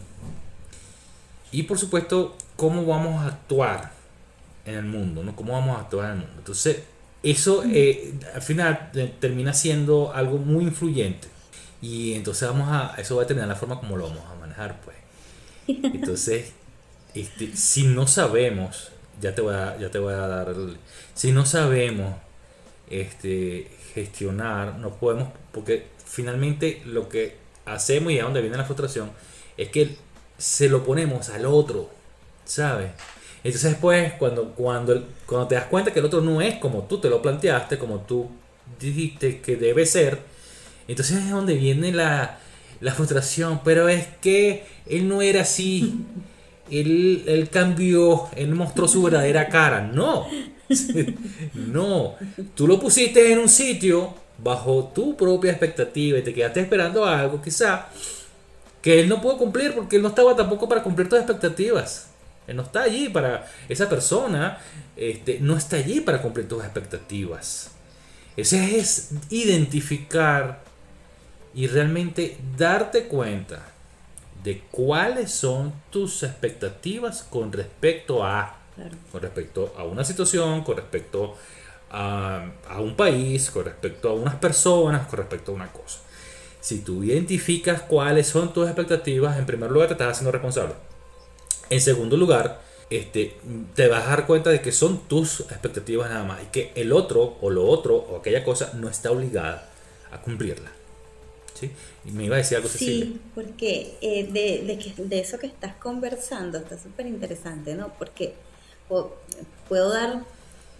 y 1.52 1.62
por 1.62 1.78
supuesto 1.78 2.36
cómo 2.56 2.84
vamos 2.84 3.22
a 3.22 3.28
actuar 3.28 3.92
en 4.64 4.74
el 4.74 4.84
mundo, 4.84 5.22
¿no? 5.22 5.36
Cómo 5.36 5.52
vamos 5.52 5.78
a 5.78 5.82
actuar 5.82 6.06
en 6.06 6.12
el 6.14 6.18
mundo. 6.18 6.34
Entonces, 6.38 6.82
eso 7.22 7.62
eh, 7.72 8.14
al 8.34 8.42
final 8.42 8.90
termina 9.20 9.54
siendo 9.54 10.12
algo 10.12 10.38
muy 10.38 10.64
influyente 10.64 11.28
y 11.82 12.14
entonces 12.14 12.48
vamos 12.48 12.68
a, 12.68 12.94
eso 12.98 13.16
va 13.16 13.22
a 13.22 13.24
determinar 13.24 13.48
la 13.48 13.56
forma 13.56 13.78
como 13.78 13.96
lo 13.96 14.08
vamos 14.08 14.24
a 14.30 14.34
manejar, 14.34 14.80
pues. 14.82 14.96
Entonces, 15.66 16.52
este, 17.14 17.56
si 17.56 17.84
no 17.84 18.06
sabemos, 18.06 18.90
ya 19.20 19.34
te 19.34 19.42
voy 19.42 19.54
a, 19.54 19.78
ya 19.78 19.90
te 19.90 19.98
voy 19.98 20.14
a 20.14 20.26
dar, 20.26 20.54
si 21.14 21.32
no 21.32 21.46
sabemos 21.46 22.14
este, 22.88 23.70
gestionar, 23.94 24.76
no 24.76 24.90
podemos, 24.96 25.28
porque 25.52 25.86
finalmente 26.04 26.82
lo 26.84 27.08
que 27.08 27.36
hacemos 27.64 28.12
y 28.12 28.18
a 28.18 28.24
donde 28.24 28.40
viene 28.40 28.56
la 28.56 28.64
frustración 28.64 29.10
es 29.56 29.68
que 29.68 29.96
se 30.38 30.68
lo 30.68 30.84
ponemos 30.84 31.28
al 31.28 31.46
otro, 31.46 31.90
¿sabes? 32.44 32.90
Entonces 33.42 33.70
después 33.70 34.12
cuando, 34.14 34.52
cuando, 34.54 35.06
cuando 35.26 35.48
te 35.48 35.54
das 35.54 35.66
cuenta 35.66 35.92
que 35.92 36.00
el 36.00 36.04
otro 36.04 36.20
no 36.20 36.40
es 36.40 36.56
como 36.56 36.82
tú 36.84 36.98
te 36.98 37.08
lo 37.08 37.22
planteaste, 37.22 37.78
como 37.78 38.00
tú 38.00 38.28
dijiste 38.78 39.40
que 39.40 39.56
debe 39.56 39.86
ser, 39.86 40.18
entonces 40.88 41.18
es 41.18 41.30
donde 41.30 41.54
viene 41.54 41.92
la, 41.92 42.38
la 42.80 42.92
frustración, 42.92 43.60
pero 43.64 43.88
es 43.88 44.06
que 44.20 44.64
él 44.86 45.08
no 45.08 45.22
era 45.22 45.42
así, 45.42 46.04
él, 46.70 47.24
él 47.26 47.48
cambió, 47.50 48.28
él 48.36 48.54
mostró 48.54 48.88
su 48.88 49.02
verdadera 49.02 49.48
cara, 49.48 49.82
no, 49.82 50.26
no, 51.54 52.14
tú 52.54 52.66
lo 52.66 52.78
pusiste 52.78 53.32
en 53.32 53.38
un 53.38 53.48
sitio 53.48 54.14
bajo 54.42 54.90
tu 54.94 55.16
propia 55.16 55.50
expectativa 55.50 56.18
y 56.18 56.22
te 56.22 56.32
quedaste 56.32 56.60
esperando 56.60 57.04
algo 57.04 57.42
quizá 57.42 57.88
que 58.80 59.00
él 59.00 59.08
no 59.08 59.20
pudo 59.20 59.36
cumplir 59.36 59.74
porque 59.74 59.96
él 59.96 60.02
no 60.02 60.08
estaba 60.08 60.34
tampoco 60.34 60.68
para 60.68 60.82
cumplir 60.82 61.08
tus 61.08 61.18
expectativas. 61.18 62.08
Él 62.46 62.56
no 62.56 62.62
está 62.62 62.82
allí 62.82 63.08
para 63.08 63.46
esa 63.68 63.88
persona, 63.88 64.58
este, 64.96 65.38
no 65.40 65.56
está 65.56 65.76
allí 65.76 66.00
para 66.00 66.22
cumplir 66.22 66.48
tus 66.48 66.64
expectativas. 66.64 67.70
Ese 68.36 68.78
es 68.78 69.10
identificar 69.28 70.62
y 71.54 71.66
realmente 71.66 72.38
darte 72.56 73.04
cuenta 73.04 73.62
de 74.42 74.62
cuáles 74.70 75.30
son 75.32 75.72
tus 75.90 76.22
expectativas 76.22 77.22
con 77.22 77.52
respecto 77.52 78.24
a 78.24 78.56
con 79.12 79.20
respecto 79.20 79.74
a 79.76 79.84
una 79.84 80.04
situación, 80.04 80.62
con 80.62 80.76
respecto 80.76 81.36
a, 81.90 82.46
a, 82.68 82.80
un 82.80 82.96
país, 82.96 83.50
con 83.50 83.64
respecto 83.64 84.08
a 84.08 84.14
unas 84.14 84.36
personas, 84.36 85.06
con 85.06 85.18
respecto 85.18 85.52
a 85.52 85.54
una 85.54 85.70
cosa. 85.70 85.98
Si 86.60 86.80
tú 86.80 87.04
identificas 87.04 87.82
cuáles 87.82 88.28
son 88.28 88.54
tus 88.54 88.66
expectativas, 88.66 89.38
en 89.38 89.44
primer 89.44 89.70
lugar 89.70 89.88
te 89.88 89.94
estás 89.94 90.12
haciendo 90.12 90.32
responsable. 90.32 90.74
En 91.68 91.80
segundo 91.80 92.16
lugar, 92.16 92.62
este, 92.90 93.36
te 93.74 93.88
vas 93.88 94.06
a 94.06 94.10
dar 94.10 94.26
cuenta 94.26 94.50
de 94.50 94.60
que 94.60 94.72
son 94.72 95.00
tus 95.08 95.40
expectativas 95.40 96.10
nada 96.10 96.24
más 96.24 96.42
y 96.42 96.46
que 96.46 96.72
el 96.74 96.92
otro 96.92 97.36
o 97.40 97.50
lo 97.50 97.66
otro 97.66 97.96
o 97.96 98.16
aquella 98.16 98.44
cosa 98.44 98.72
no 98.74 98.88
está 98.88 99.10
obligada 99.10 99.68
a 100.10 100.20
cumplirla. 100.20 100.79
¿Sí? 101.60 101.70
Y 102.06 102.12
me 102.12 102.24
iba 102.24 102.36
a 102.36 102.38
decir 102.38 102.56
algo 102.56 102.68
Sí, 102.68 103.20
porque 103.34 103.98
eh, 104.00 104.24
de, 104.24 104.64
de, 104.66 104.78
que, 104.78 104.94
de 105.02 105.20
eso 105.20 105.38
que 105.38 105.46
estás 105.46 105.74
conversando 105.74 106.58
está 106.58 106.78
súper 106.78 107.06
interesante, 107.06 107.74
¿no? 107.74 107.92
Porque 107.98 108.34
puedo 109.68 109.90
dar 109.90 110.24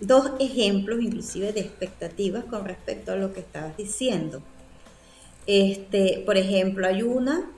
dos 0.01 0.33
ejemplos 0.41 1.01
inclusive 1.03 1.53
de 1.53 1.61
expectativas 1.61 2.45
con 2.45 2.65
respecto 2.65 3.13
a 3.13 3.17
lo 3.17 3.33
que 3.33 3.41
estabas 3.41 3.77
diciendo. 3.77 4.43
Este, 5.47 6.23
por 6.25 6.37
ejemplo, 6.37 6.87
hay 6.87 7.03
una 7.03 7.51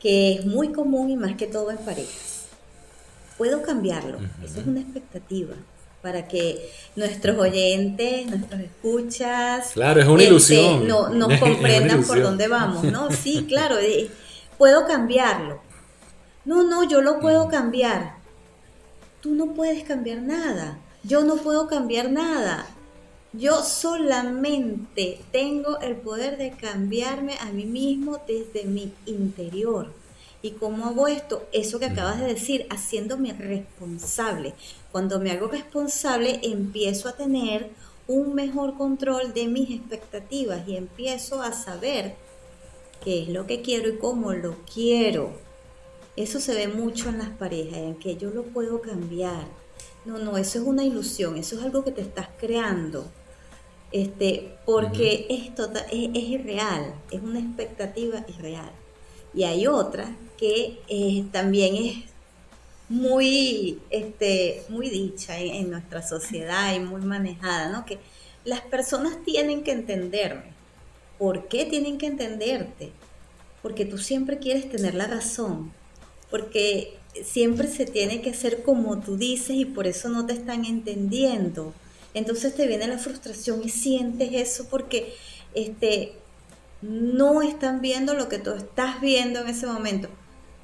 que 0.00 0.34
es 0.34 0.46
muy 0.46 0.72
común 0.72 1.10
y 1.10 1.16
más 1.16 1.36
que 1.36 1.46
todo 1.46 1.70
en 1.70 1.78
parejas. 1.78 2.46
Puedo 3.36 3.62
cambiarlo, 3.62 4.18
eso 4.42 4.60
es 4.60 4.66
una 4.66 4.80
expectativa 4.80 5.56
para 6.06 6.28
que 6.28 6.70
nuestros 6.94 7.36
oyentes, 7.36 8.26
nuestros 8.26 8.60
escuchas, 8.60 9.70
claro, 9.72 10.00
es 10.00 10.06
una 10.06 10.22
este, 10.22 10.30
ilusión, 10.30 10.86
no, 10.86 11.08
nos 11.08 11.32
comprendan 11.40 12.04
por 12.04 12.22
dónde 12.22 12.46
vamos, 12.46 12.84
¿no? 12.84 13.10
Sí, 13.22 13.46
claro, 13.48 13.78
eh, 13.78 14.08
puedo 14.56 14.86
cambiarlo. 14.86 15.60
No, 16.44 16.62
no, 16.62 16.88
yo 16.88 17.00
lo 17.00 17.18
puedo 17.18 17.48
cambiar 17.48 18.16
tú 19.26 19.34
no 19.34 19.54
puedes 19.54 19.82
cambiar 19.82 20.22
nada. 20.22 20.78
Yo 21.02 21.24
no 21.24 21.34
puedo 21.38 21.66
cambiar 21.66 22.12
nada. 22.12 22.64
Yo 23.32 23.64
solamente 23.64 25.18
tengo 25.32 25.80
el 25.80 25.96
poder 25.96 26.38
de 26.38 26.52
cambiarme 26.52 27.34
a 27.40 27.46
mí 27.46 27.64
mismo 27.64 28.20
desde 28.28 28.68
mi 28.68 28.92
interior. 29.04 29.92
¿Y 30.46 30.52
cómo 30.52 30.86
hago 30.86 31.08
esto? 31.08 31.44
Eso 31.50 31.80
que 31.80 31.86
acabas 31.86 32.20
de 32.20 32.26
decir, 32.26 32.68
haciéndome 32.70 33.32
responsable. 33.32 34.54
Cuando 34.92 35.18
me 35.18 35.32
hago 35.32 35.48
responsable, 35.48 36.38
empiezo 36.44 37.08
a 37.08 37.16
tener 37.16 37.70
un 38.06 38.32
mejor 38.32 38.76
control 38.76 39.34
de 39.34 39.48
mis 39.48 39.72
expectativas 39.72 40.68
y 40.68 40.76
empiezo 40.76 41.42
a 41.42 41.50
saber 41.50 42.14
qué 43.02 43.24
es 43.24 43.28
lo 43.28 43.48
que 43.48 43.60
quiero 43.60 43.88
y 43.88 43.98
cómo 43.98 44.34
lo 44.34 44.54
quiero. 44.72 45.32
Eso 46.14 46.38
se 46.38 46.54
ve 46.54 46.68
mucho 46.68 47.08
en 47.08 47.18
las 47.18 47.30
parejas, 47.30 47.78
en 47.78 47.96
que 47.96 48.14
yo 48.14 48.30
lo 48.30 48.44
puedo 48.44 48.80
cambiar. 48.80 49.48
No, 50.04 50.18
no, 50.18 50.36
eso 50.36 50.60
es 50.60 50.64
una 50.64 50.84
ilusión, 50.84 51.36
eso 51.36 51.58
es 51.58 51.64
algo 51.64 51.82
que 51.82 51.90
te 51.90 52.02
estás 52.02 52.28
creando. 52.38 53.04
Este, 53.90 54.56
porque 54.64 55.26
esto 55.28 55.68
es, 55.90 55.92
irreal, 55.92 56.94
es 57.10 57.20
una 57.20 57.40
expectativa 57.40 58.24
irreal. 58.28 58.70
Y 59.36 59.44
hay 59.44 59.68
otra 59.68 60.16
que 60.36 60.80
eh, 60.88 61.24
también 61.30 61.76
es 61.76 61.96
muy, 62.88 63.78
este, 63.90 64.64
muy 64.68 64.90
dicha 64.90 65.38
en, 65.38 65.54
en, 65.54 65.70
nuestra 65.70 66.02
sociedad 66.06 66.74
y 66.74 66.80
muy 66.80 67.02
manejada, 67.02 67.70
¿no? 67.70 67.86
Que 67.86 67.98
las 68.44 68.62
personas 68.62 69.22
tienen 69.24 69.62
que 69.62 69.72
entenderme. 69.72 70.56
¿Por 71.18 71.46
qué 71.46 71.64
tienen 71.66 71.98
que 71.98 72.06
entenderte? 72.06 72.90
Porque 73.62 73.84
tú 73.84 73.98
siempre 73.98 74.38
quieres 74.38 74.68
tener 74.70 74.94
la 74.94 75.06
razón 75.06 75.72
porque 76.30 76.96
siempre 77.24 77.68
se 77.68 77.86
tiene 77.86 78.20
que 78.20 78.30
hacer 78.30 78.62
como 78.62 79.00
tú 79.00 79.16
dices 79.16 79.56
y 79.56 79.64
por 79.64 79.86
eso 79.86 80.08
no 80.08 80.26
te 80.26 80.32
están 80.32 80.64
entendiendo. 80.64 81.72
Entonces 82.14 82.54
te 82.54 82.66
viene 82.66 82.86
la 82.86 82.98
frustración 82.98 83.62
y 83.64 83.68
sientes 83.68 84.30
eso 84.32 84.66
porque 84.68 85.14
este, 85.54 86.14
no 86.82 87.42
están 87.42 87.80
viendo 87.80 88.14
lo 88.14 88.28
que 88.28 88.38
tú 88.38 88.52
estás 88.52 89.00
viendo 89.00 89.40
en 89.40 89.48
ese 89.48 89.66
momento. 89.66 90.08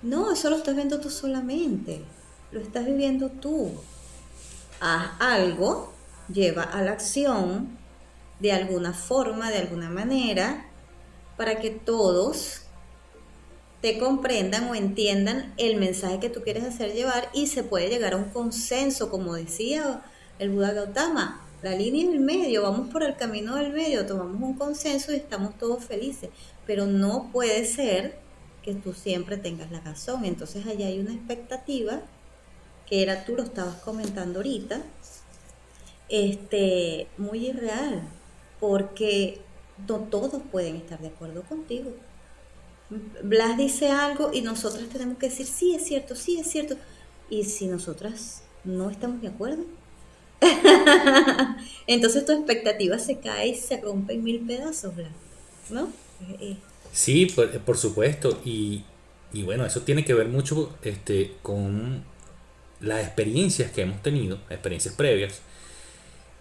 No, 0.02 0.33
eso 0.33 0.50
lo 0.50 0.57
estás 0.57 0.75
viendo 0.75 1.00
tú 1.00 1.11
solamente, 1.11 2.02
lo 2.50 2.61
estás 2.61 2.85
viviendo 2.85 3.28
tú. 3.28 3.73
Haz 4.81 5.12
algo, 5.21 5.92
lleva 6.33 6.64
a 6.64 6.83
la 6.83 6.92
acción 6.92 7.78
de 8.40 8.52
alguna 8.52 8.92
forma, 8.92 9.50
de 9.50 9.59
alguna 9.59 9.88
manera, 9.88 10.66
para 11.37 11.61
que 11.61 11.71
todos 11.71 12.62
te 13.81 13.99
comprendan 13.99 14.69
o 14.69 14.75
entiendan 14.75 15.54
el 15.57 15.76
mensaje 15.76 16.21
que 16.21 16.31
tú 16.31 16.42
quieres 16.42 16.64
hacer 16.64 16.92
llevar 16.92 17.28
y 17.33 17.49
se 17.49 17.64
puede 17.64 17.88
llegar 17.88 18.14
a 18.14 18.16
un 18.16 18.31
consenso, 18.31 19.11
como 19.11 19.35
decía 19.35 20.02
el 20.38 20.50
Buda 20.50 20.73
Gautama, 20.73 21.42
la 21.62 21.73
línea 21.73 22.04
en 22.04 22.12
el 22.12 22.21
medio, 22.21 22.62
vamos 22.62 22.90
por 22.90 23.02
el 23.02 23.16
camino 23.16 23.57
del 23.57 23.73
medio, 23.73 24.07
tomamos 24.07 24.42
un 24.42 24.54
consenso 24.54 25.12
y 25.12 25.16
estamos 25.16 25.57
todos 25.59 25.85
felices, 25.85 26.31
pero 26.66 26.87
no 26.87 27.31
puede 27.33 27.64
ser 27.64 28.19
que 28.62 28.75
tú 28.75 28.92
siempre 28.92 29.37
tengas 29.37 29.71
la 29.71 29.81
razón, 29.81 30.25
entonces 30.25 30.66
allá 30.66 30.87
hay 30.87 30.99
una 30.99 31.12
expectativa 31.12 32.00
que 32.87 33.02
era 33.02 33.25
tú 33.25 33.37
lo 33.37 33.42
estabas 33.42 33.76
comentando 33.76 34.40
ahorita, 34.40 34.83
este, 36.09 37.07
muy 37.16 37.47
irreal, 37.47 38.02
porque 38.61 39.40
no 39.88 40.00
todos 40.00 40.42
pueden 40.50 40.76
estar 40.76 41.00
de 41.00 41.09
acuerdo 41.09 41.42
contigo. 41.42 41.90
Blas 43.23 43.57
dice 43.57 43.88
algo 43.88 44.31
y 44.33 44.42
nosotras 44.42 44.88
tenemos 44.88 45.16
que 45.16 45.31
decir, 45.31 45.47
sí, 45.47 45.75
es 45.75 45.85
cierto, 45.85 46.14
sí, 46.14 46.38
es 46.38 46.50
cierto. 46.50 46.76
Y 47.31 47.45
si 47.45 47.66
nosotras 47.66 48.42
no 48.64 48.90
estamos 48.90 49.23
de 49.23 49.28
acuerdo, 49.28 49.64
Entonces 51.87 52.25
tu 52.25 52.33
expectativa 52.33 52.99
se 52.99 53.19
cae 53.19 53.49
y 53.49 53.55
se 53.55 53.81
rompe 53.81 54.15
en 54.15 54.25
mil 54.25 54.41
pedazos, 54.41 54.95
¿no? 55.71 55.85
Eh, 56.29 56.37
eh. 56.41 56.57
Sí, 56.93 57.27
por, 57.65 57.77
supuesto. 57.77 58.41
Y, 58.45 58.85
y, 59.33 59.43
bueno, 59.43 59.65
eso 59.65 59.83
tiene 59.83 60.05
que 60.05 60.15
ver 60.15 60.29
mucho 60.29 60.77
este, 60.83 61.33
con 61.43 62.05
las 62.81 63.05
experiencias 63.05 63.71
que 63.71 63.83
hemos 63.83 64.03
tenido, 64.03 64.39
experiencias 64.51 64.95
previas, 64.95 65.41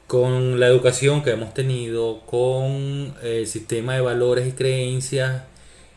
con 0.08 0.60
la 0.60 0.68
educación 0.68 1.24
que 1.24 1.32
hemos 1.32 1.54
tenido, 1.54 2.22
con 2.26 3.16
el 3.24 3.48
sistema 3.48 3.94
de 3.94 4.02
valores 4.02 4.48
y 4.48 4.52
creencias, 4.52 5.44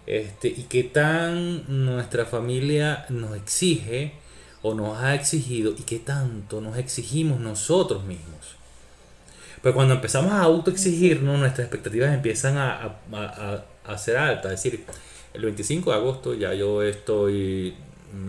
este, 0.07 0.49
y 0.49 0.67
qué 0.69 0.85
tan 0.85 1.87
nuestra 1.87 2.27
familia 2.27 3.07
nos 3.09 3.37
exige 3.37 4.13
o 4.67 4.73
nos 4.73 4.99
ha 4.99 5.15
exigido 5.15 5.73
y 5.79 5.83
qué 5.83 5.99
tanto 5.99 6.63
nos 6.63 6.79
exigimos 6.79 7.39
nosotros 7.39 8.03
mismos. 8.05 8.57
Pero 9.63 9.75
cuando 9.75 9.93
empezamos 9.93 10.33
a 10.33 10.41
autoexigirnos, 10.41 11.39
nuestras 11.39 11.67
expectativas 11.67 12.15
empiezan 12.15 12.57
a, 12.57 12.97
a, 13.13 13.65
a, 13.85 13.99
ser 13.99 14.17
altas. 14.17 14.53
Es 14.53 14.63
decir, 14.63 14.85
el 15.35 15.43
25 15.43 15.91
de 15.91 15.97
agosto 15.97 16.35
ya 16.35 16.55
yo 16.55 16.83
estoy 16.83 17.75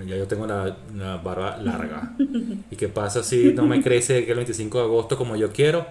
ya 0.06 0.18
yo 0.18 0.28
tengo 0.28 0.46
la, 0.46 0.76
barba 1.24 1.56
larga. 1.58 2.16
¿Y 2.72 2.76
qué 2.76 2.90
pasa 2.90 3.24
si 3.24 3.54
no 3.54 3.66
me 3.66 3.82
crece 3.82 4.30
el 4.30 4.36
25 4.36 4.78
de 4.78 4.84
agosto 4.84 5.18
como 5.18 5.38
yo 5.38 5.54
quiero? 5.54 5.86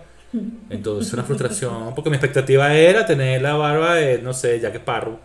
Entonces 0.69 1.09
es 1.09 1.15
una 1.15 1.23
frustración, 1.23 1.95
porque 1.95 2.11
mi 2.11 2.17
expectativa 2.17 2.75
era 2.75 3.07
tener 3.07 3.41
la 3.41 3.55
barba 3.55 3.95
de, 3.95 4.21
no 4.21 4.35
sé, 4.35 4.61
ya 4.61 4.73
que 4.73 4.81
parro. 4.81 5.21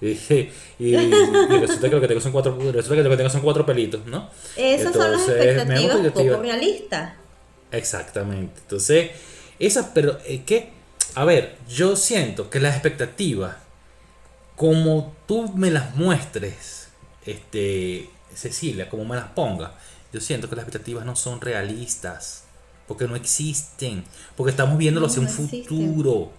Y, 0.80 0.96
resulta 0.96 1.88
que 1.90 1.94
lo 1.94 2.00
que 2.00 2.08
tengo 2.08 2.20
son 2.22 2.32
cuatro, 2.32 2.56
resulta 2.72 2.96
que 2.96 3.02
lo 3.02 3.10
que 3.10 3.16
tengo 3.18 3.28
son 3.28 3.42
cuatro 3.42 3.66
pelitos, 3.66 4.06
¿no? 4.06 4.30
Esas 4.56 4.94
son 4.94 5.12
las 5.12 5.28
expectativas 5.28 6.12
poco 6.12 6.42
realistas. 6.42 7.12
Exactamente. 7.70 8.60
Entonces, 8.62 9.10
esas, 9.58 9.88
pero 9.94 10.18
es 10.26 10.40
que, 10.44 10.70
a 11.14 11.24
ver, 11.24 11.56
yo 11.68 11.96
siento 11.96 12.48
que 12.48 12.60
las 12.60 12.74
expectativas, 12.74 13.56
como 14.56 15.14
tú 15.26 15.52
me 15.54 15.70
las 15.70 15.94
muestres, 15.96 16.88
este, 17.26 18.08
Cecilia, 18.34 18.88
como 18.88 19.04
me 19.04 19.16
las 19.16 19.28
ponga, 19.28 19.74
yo 20.12 20.20
siento 20.20 20.48
que 20.48 20.56
las 20.56 20.64
expectativas 20.64 21.04
no 21.04 21.14
son 21.14 21.40
realistas, 21.40 22.44
porque 22.88 23.06
no 23.06 23.16
existen, 23.16 24.04
porque 24.36 24.50
estamos 24.50 24.78
viéndolo 24.78 25.06
hacia 25.06 25.20
un 25.20 25.28
futuro. 25.28 26.32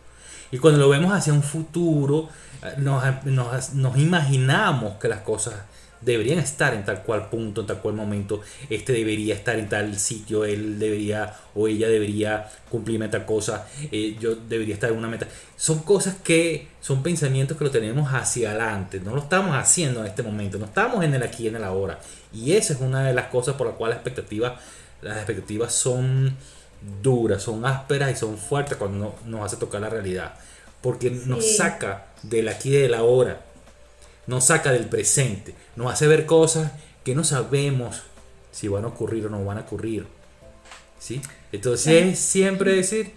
Y 0.51 0.57
cuando 0.57 0.79
lo 0.79 0.89
vemos 0.89 1.13
hacia 1.13 1.31
un 1.31 1.43
futuro, 1.43 2.27
eh, 2.27 2.50
nos, 2.77 3.25
nos, 3.25 3.73
nos 3.73 3.97
imaginamos 3.97 4.95
que 4.95 5.07
las 5.07 5.21
cosas 5.21 5.55
deberían 6.01 6.39
estar 6.39 6.73
en 6.73 6.83
tal 6.83 7.03
cual 7.03 7.29
punto, 7.29 7.61
en 7.61 7.67
tal 7.67 7.79
cual 7.79 7.95
momento, 7.95 8.41
este 8.69 8.93
debería 8.93 9.35
estar 9.35 9.57
en 9.57 9.69
tal 9.69 9.97
sitio, 9.97 10.45
él 10.45 10.79
debería 10.79 11.33
o 11.55 11.67
ella 11.67 11.87
debería 11.87 12.49
cumplirme 12.69 13.07
tal 13.07 13.25
cosa, 13.25 13.67
eh, 13.91 14.17
yo 14.19 14.35
debería 14.35 14.73
estar 14.73 14.91
en 14.91 14.97
una 14.97 15.07
meta. 15.07 15.27
Son 15.55 15.79
cosas 15.79 16.15
que 16.23 16.67
son 16.81 17.03
pensamientos 17.03 17.57
que 17.57 17.63
lo 17.63 17.71
tenemos 17.71 18.11
hacia 18.11 18.49
adelante, 18.49 18.99
no 18.99 19.15
lo 19.15 19.21
estamos 19.21 19.55
haciendo 19.55 20.01
en 20.01 20.07
este 20.07 20.23
momento, 20.23 20.57
no 20.57 20.65
estamos 20.65 21.03
en 21.03 21.13
el 21.13 21.23
aquí 21.23 21.43
y 21.43 21.47
en 21.47 21.55
el 21.55 21.63
ahora. 21.63 21.99
Y 22.33 22.53
esa 22.53 22.73
es 22.73 22.81
una 22.81 23.03
de 23.03 23.13
las 23.13 23.27
cosas 23.27 23.55
por 23.55 23.67
las 23.67 23.75
cuales 23.75 23.97
las 23.97 24.05
expectativas, 24.05 24.53
las 25.01 25.17
expectativas 25.17 25.73
son 25.73 26.35
duras, 27.03 27.43
son 27.43 27.63
ásperas 27.65 28.11
y 28.11 28.15
son 28.15 28.37
fuertes 28.37 28.77
cuando 28.77 29.15
nos 29.25 29.45
hace 29.45 29.57
tocar 29.57 29.81
la 29.81 29.89
realidad. 29.89 30.33
Porque 30.81 31.11
nos 31.11 31.57
saca 31.57 32.05
del 32.23 32.47
aquí 32.47 32.69
y 32.69 32.81
del 32.81 32.93
ahora 32.93 33.41
nos 34.27 34.45
saca 34.45 34.71
del 34.71 34.85
presente, 34.85 35.55
nos 35.75 35.91
hace 35.91 36.07
ver 36.07 36.25
cosas 36.25 36.71
que 37.03 37.15
no 37.15 37.23
sabemos 37.23 38.03
si 38.51 38.67
van 38.67 38.85
a 38.85 38.87
ocurrir 38.87 39.25
o 39.25 39.29
no 39.29 39.43
van 39.43 39.57
a 39.57 39.61
ocurrir. 39.61 40.05
¿Sí? 40.99 41.21
Entonces 41.51 42.19
siempre 42.19 42.73
decir, 42.73 43.11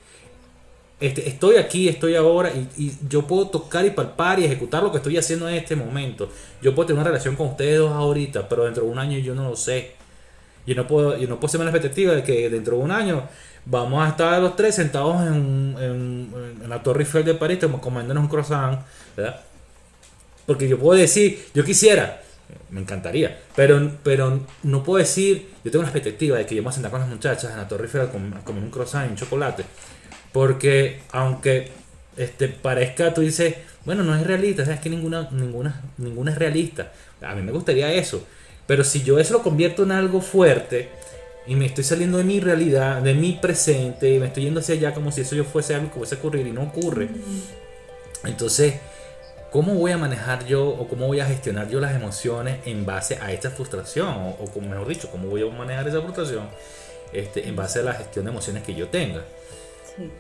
este, 1.00 1.28
estoy 1.28 1.56
aquí, 1.56 1.88
estoy 1.88 2.14
ahora 2.14 2.50
y, 2.50 2.92
yo 3.08 3.26
puedo 3.26 3.49
tocar 3.49 3.84
y 3.84 3.90
palpar 3.90 4.40
y 4.40 4.44
ejecutar 4.44 4.82
lo 4.82 4.90
que 4.90 4.99
estoy 4.99 5.18
haciendo 5.18 5.49
en 5.49 5.56
este 5.56 5.76
momento. 5.76 6.31
Yo 6.62 6.74
puedo 6.74 6.87
tener 6.87 7.00
una 7.00 7.11
relación 7.11 7.37
con 7.37 7.48
ustedes 7.48 7.78
dos 7.78 7.92
ahorita, 7.92 8.48
pero 8.48 8.64
dentro 8.64 8.85
de 8.85 8.90
un 8.90 8.98
año 8.98 9.18
yo 9.18 9.35
no 9.35 9.50
lo 9.50 9.57
sé. 9.57 9.92
Yo 10.66 10.74
no 10.74 10.87
puedo, 10.87 11.16
yo 11.18 11.28
no 11.28 11.38
puedo 11.38 11.59
la 11.59 11.70
expectativa 11.70 12.14
de 12.14 12.22
que 12.22 12.48
dentro 12.48 12.78
de 12.78 12.85
un 12.85 12.90
año 12.90 13.28
vamos 13.66 14.05
a 14.05 14.09
estar 14.09 14.40
los 14.40 14.57
tres 14.57 14.74
sentados 14.74 15.20
en, 15.26 15.76
en, 15.78 16.68
la 16.68 16.83
Torre 16.83 17.00
Eiffel 17.00 17.24
de 17.24 17.35
París 17.35 17.59
comiéndonos 17.81 18.22
un 18.22 18.31
croissant, 18.31 18.81
¿verdad? 19.16 19.40
Porque 20.46 20.68
yo 20.68 20.79
puedo 20.79 20.98
decir, 20.98 21.46
yo 21.55 21.64
quisiera, 21.64 22.22
me 22.70 22.81
encantaría, 22.81 23.40
pero, 23.57 23.90
pero 24.03 24.40
no 24.62 24.83
puedo 24.83 24.98
decir, 24.98 25.48
yo 25.64 25.70
tengo 25.70 25.81
una 25.81 25.88
expectativa 25.88 26.37
de 26.37 26.46
que 26.46 26.55
yo 26.55 26.62
me 26.62 26.66
voy 26.66 26.70
a 26.70 26.74
sentar 26.74 26.90
con 26.90 27.00
las 27.00 27.09
muchachas 27.09 27.50
en 27.50 27.57
la 27.57 27.68
Torre 27.68 27.85
Eiffel 27.85 28.03
a 28.03 28.11
comer 28.11 28.62
un 28.62 28.70
croissant 28.70 29.07
y 29.07 29.11
un 29.11 29.16
chocolate. 29.16 29.64
Porque 30.33 31.03
aunque 31.12 31.70
este, 32.16 32.48
parezca, 32.48 33.14
tú 33.14 33.20
dices, 33.20 33.55
bueno, 33.85 34.03
no 34.03 34.14
es 34.14 34.27
realista, 34.27 34.62
es 34.62 34.81
que 34.81 34.90
ninguna, 34.90 35.29
ninguna, 35.31 35.81
ninguna 35.98 36.33
es 36.33 36.38
realista. 36.38 36.92
A 37.22 37.35
mí 37.35 37.42
me 37.42 37.53
gustaría 37.53 37.92
eso. 37.92 38.27
Pero 38.66 38.83
si 38.85 39.03
yo 39.03 39.18
eso 39.18 39.35
lo 39.35 39.42
convierto 39.42 39.83
en 39.83 39.92
algo 39.92 40.20
fuerte 40.20 40.88
y 41.46 41.55
me 41.55 41.66
estoy 41.66 41.85
saliendo 41.85 42.18
de 42.18 42.24
mi 42.24 42.40
realidad, 42.40 43.03
de 43.03 43.14
mi 43.14 43.33
presente, 43.33 44.14
y 44.14 44.18
me 44.18 44.27
estoy 44.27 44.44
yendo 44.44 44.61
hacia 44.61 44.74
allá 44.74 44.94
como 44.94 45.12
si 45.12 45.20
eso 45.20 45.35
yo 45.37 45.44
fuese 45.44 45.74
algo 45.74 45.88
que 45.88 45.98
fuese 45.98 46.14
a 46.14 46.18
ocurrir 46.18 46.46
y 46.46 46.53
no 46.53 46.62
ocurre, 46.62 47.09
entonces 48.24 48.74
¿cómo 49.54 49.74
voy 49.74 49.92
a 49.92 49.98
manejar 49.98 50.44
yo 50.46 50.66
o 50.66 50.88
cómo 50.88 51.06
voy 51.06 51.20
a 51.20 51.26
gestionar 51.26 51.68
yo 51.68 51.78
las 51.78 51.94
emociones 51.94 52.58
en 52.64 52.84
base 52.84 53.18
a 53.22 53.30
esta 53.30 53.50
frustración? 53.50 54.08
O, 54.40 54.50
como 54.52 54.68
mejor 54.68 54.88
dicho, 54.88 55.08
¿cómo 55.12 55.28
voy 55.28 55.42
a 55.42 55.46
manejar 55.46 55.86
esa 55.86 56.00
frustración 56.02 56.48
este, 57.12 57.48
en 57.48 57.54
base 57.54 57.78
a 57.78 57.82
la 57.82 57.92
gestión 57.92 58.24
de 58.24 58.32
emociones 58.32 58.64
que 58.64 58.74
yo 58.74 58.88
tenga? 58.88 59.22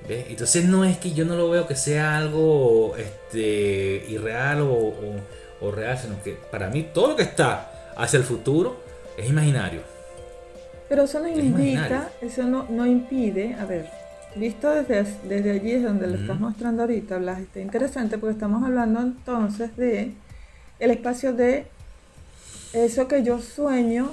Entonces 0.08 0.66
no 0.66 0.84
es 0.84 0.98
que 0.98 1.14
yo 1.14 1.24
no 1.24 1.34
lo 1.34 1.50
veo 1.50 1.66
que 1.66 1.74
sea 1.74 2.16
algo 2.16 2.94
este, 2.96 4.04
irreal 4.08 4.60
o, 4.60 5.72
real, 5.72 5.98
sino 5.98 6.22
que 6.22 6.34
para 6.52 6.70
mí 6.70 6.90
todo 6.94 7.08
lo 7.08 7.16
que 7.16 7.24
está 7.24 7.92
hacia 7.96 8.18
el 8.18 8.22
futuro 8.22 8.76
es 9.16 9.28
imaginario. 9.28 9.80
Pero 10.88 11.04
eso 11.04 11.18
no 11.18 11.26
indica, 11.26 12.08
eso 12.20 12.44
no, 12.44 12.68
no 12.70 12.86
impide, 12.86 13.56
a 13.58 13.64
ver, 13.64 13.86
visto 14.36 14.70
desde, 14.70 15.04
desde 15.28 15.50
allí 15.52 15.72
es 15.72 15.82
donde 15.82 16.06
lo 16.06 16.14
estás 16.16 16.38
mostrando 16.40 16.82
ahorita, 16.82 17.18
Blas, 17.18 17.40
está 17.40 17.60
interesante 17.60 18.18
porque 18.18 18.32
estamos 18.32 18.62
hablando 18.64 19.00
entonces 19.00 19.76
de 19.76 20.12
el 20.78 20.90
espacio 20.90 21.32
de 21.32 21.66
eso 22.72 23.06
que 23.08 23.22
yo 23.22 23.40
sueño. 23.40 24.10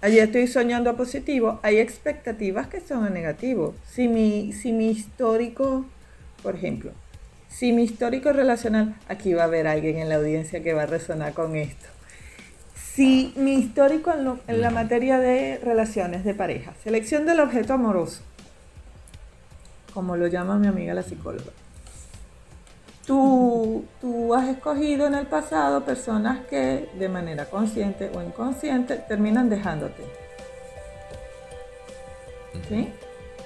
Allí 0.00 0.18
estoy 0.20 0.46
soñando 0.46 0.90
a 0.90 0.96
positivo, 0.96 1.58
hay 1.62 1.78
expectativas 1.78 2.68
que 2.68 2.80
son 2.80 3.04
a 3.04 3.10
negativo. 3.10 3.74
Si 3.90 4.06
mi, 4.06 4.52
si 4.52 4.72
mi 4.72 4.90
histórico, 4.90 5.84
por 6.42 6.54
ejemplo, 6.54 6.92
si 7.48 7.72
mi 7.72 7.82
histórico 7.82 8.32
relacional, 8.32 8.94
aquí 9.08 9.34
va 9.34 9.42
a 9.42 9.46
haber 9.46 9.66
alguien 9.66 9.98
en 9.98 10.08
la 10.08 10.16
audiencia 10.16 10.62
que 10.62 10.72
va 10.72 10.82
a 10.82 10.86
resonar 10.86 11.34
con 11.34 11.56
esto 11.56 11.97
si 12.98 13.32
mi 13.36 13.54
histórico 13.54 14.12
en, 14.48 14.60
la 14.60 14.70
materia 14.70 15.20
de 15.20 15.60
relaciones 15.62 16.24
de 16.24 16.34
pareja, 16.34 16.72
selección 16.82 17.26
del 17.26 17.38
objeto 17.38 17.74
amoroso, 17.74 18.22
como 19.94 20.16
lo 20.16 20.26
llama 20.26 20.58
mi 20.58 20.66
amiga 20.66 20.94
la 20.94 21.04
psicóloga, 21.04 21.52
tú, 23.06 23.84
tú 24.00 24.34
has 24.34 24.48
escogido 24.48 25.06
en 25.06 25.14
el 25.14 25.28
pasado 25.28 25.84
personas 25.84 26.44
que 26.50 26.88
de 26.98 27.08
manera 27.08 27.44
consciente 27.44 28.10
o 28.16 28.20
inconsciente 28.20 28.96
terminan 28.96 29.48
dejándote. 29.48 30.02
¿Sí? 32.68 32.92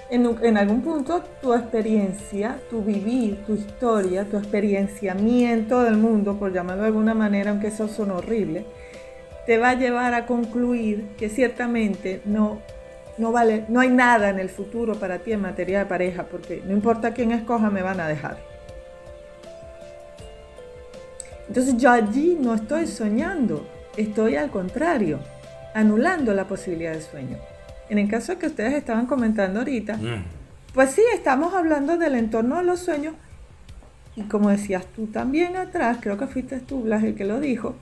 En, 0.09 0.57
algún 0.57 0.81
punto 0.81 1.21
tu 1.43 1.53
experiencia, 1.53 2.59
tu 2.71 2.81
vivir, 2.81 3.45
tu 3.45 3.53
historia, 3.53 4.25
tu 4.25 4.37
experienciamiento 4.37 5.83
del 5.83 5.97
mundo, 5.97 6.39
por 6.39 6.51
llamarlo 6.51 6.81
de 6.81 6.87
alguna 6.87 7.13
manera, 7.13 7.51
aunque 7.51 7.67
eso 7.67 7.87
son 7.87 8.09
horrible, 8.09 8.65
te 9.45 9.57
va 9.57 9.71
a 9.71 9.73
llevar 9.75 10.13
a 10.13 10.25
concluir 10.25 11.09
que 11.17 11.29
ciertamente 11.29 12.21
no, 12.25 12.61
no, 13.17 13.31
vale, 13.31 13.65
no 13.67 13.79
hay 13.79 13.89
nada 13.89 14.29
en 14.29 14.39
el 14.39 14.49
futuro 14.49 14.95
para 14.95 15.19
ti 15.19 15.33
en 15.33 15.41
materia 15.41 15.79
de 15.79 15.85
pareja, 15.85 16.23
porque 16.23 16.61
no 16.65 16.73
importa 16.73 17.13
quién 17.13 17.31
escoja, 17.31 17.69
me 17.69 17.81
van 17.81 17.99
a 17.99 18.07
dejar. 18.07 18.37
Entonces 21.47 21.77
yo 21.77 21.91
allí 21.91 22.37
no 22.39 22.55
estoy 22.55 22.87
soñando, 22.87 23.67
estoy 23.97 24.35
al 24.37 24.49
contrario, 24.49 25.19
anulando 25.73 26.33
la 26.33 26.47
posibilidad 26.47 26.93
de 26.93 27.01
sueño. 27.01 27.37
En 27.89 27.99
el 27.99 28.09
caso 28.09 28.39
que 28.39 28.47
ustedes 28.47 28.73
estaban 28.73 29.05
comentando 29.05 29.59
ahorita, 29.59 29.97
mm. 29.97 30.23
pues 30.73 30.91
sí, 30.91 31.01
estamos 31.13 31.53
hablando 31.53 31.97
del 31.97 32.15
entorno 32.15 32.57
de 32.57 32.63
los 32.63 32.79
sueños, 32.79 33.13
y 34.15 34.23
como 34.23 34.49
decías 34.49 34.85
tú 34.95 35.07
también 35.07 35.57
atrás, 35.57 35.97
creo 35.99 36.17
que 36.17 36.27
fuiste 36.27 36.59
tú, 36.59 36.83
Blas, 36.83 37.03
el 37.03 37.15
que 37.15 37.25
lo 37.25 37.39
dijo, 37.39 37.75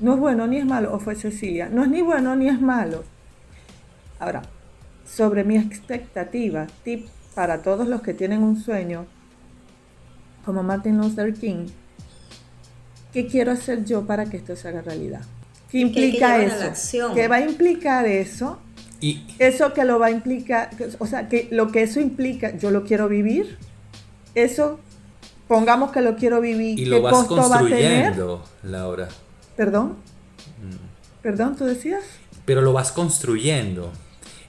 no 0.00 0.14
es 0.14 0.20
bueno 0.20 0.46
ni 0.46 0.58
es 0.58 0.64
malo, 0.66 0.94
o 0.94 0.98
fue 1.00 1.14
Cecilia. 1.14 1.68
No 1.70 1.82
es 1.82 1.88
ni 1.90 2.02
bueno 2.02 2.36
ni 2.36 2.48
es 2.48 2.60
malo. 2.60 3.04
Ahora, 4.18 4.42
sobre 5.04 5.44
mi 5.44 5.56
expectativa, 5.56 6.66
tip 6.84 7.06
para 7.34 7.62
todos 7.62 7.86
los 7.88 8.02
que 8.02 8.14
tienen 8.14 8.42
un 8.42 8.60
sueño, 8.60 9.06
como 10.44 10.62
Martin 10.62 10.98
Luther 10.98 11.34
King, 11.34 11.66
¿qué 13.12 13.26
quiero 13.26 13.52
hacer 13.52 13.84
yo 13.84 14.06
para 14.06 14.26
que 14.26 14.36
esto 14.38 14.56
se 14.56 14.68
haga 14.68 14.82
realidad? 14.82 15.20
¿Qué 15.70 15.78
implica 15.80 16.38
eso? 16.42 16.74
¿Qué 17.14 17.28
va 17.28 17.36
a 17.36 17.40
implicar 17.40 18.06
eso? 18.06 18.58
Y 19.00 19.24
eso 19.38 19.72
que 19.72 19.84
lo 19.84 19.98
va 19.98 20.06
a 20.06 20.10
implicar, 20.10 20.70
que- 20.70 20.88
o 20.98 21.06
sea, 21.06 21.28
que 21.28 21.48
lo 21.52 21.70
que 21.70 21.82
eso 21.82 22.00
implica, 22.00 22.56
yo 22.56 22.70
lo 22.70 22.84
quiero 22.84 23.08
vivir, 23.08 23.58
eso, 24.34 24.80
pongamos 25.46 25.92
que 25.92 26.00
lo 26.00 26.16
quiero 26.16 26.40
vivir, 26.40 26.78
y 26.78 26.84
¿qué 26.84 26.90
lo 26.90 27.02
vas 27.02 27.12
costo 27.12 27.36
va 27.36 27.60
a 27.60 27.64
tener? 27.68 28.06
construyendo, 28.14 28.44
Laura. 28.64 29.08
Perdón, 29.58 29.96
Mm. 30.62 31.20
perdón, 31.22 31.56
tú 31.56 31.64
decías. 31.66 32.02
Pero 32.46 32.62
lo 32.62 32.72
vas 32.72 32.92
construyendo. 32.92 33.92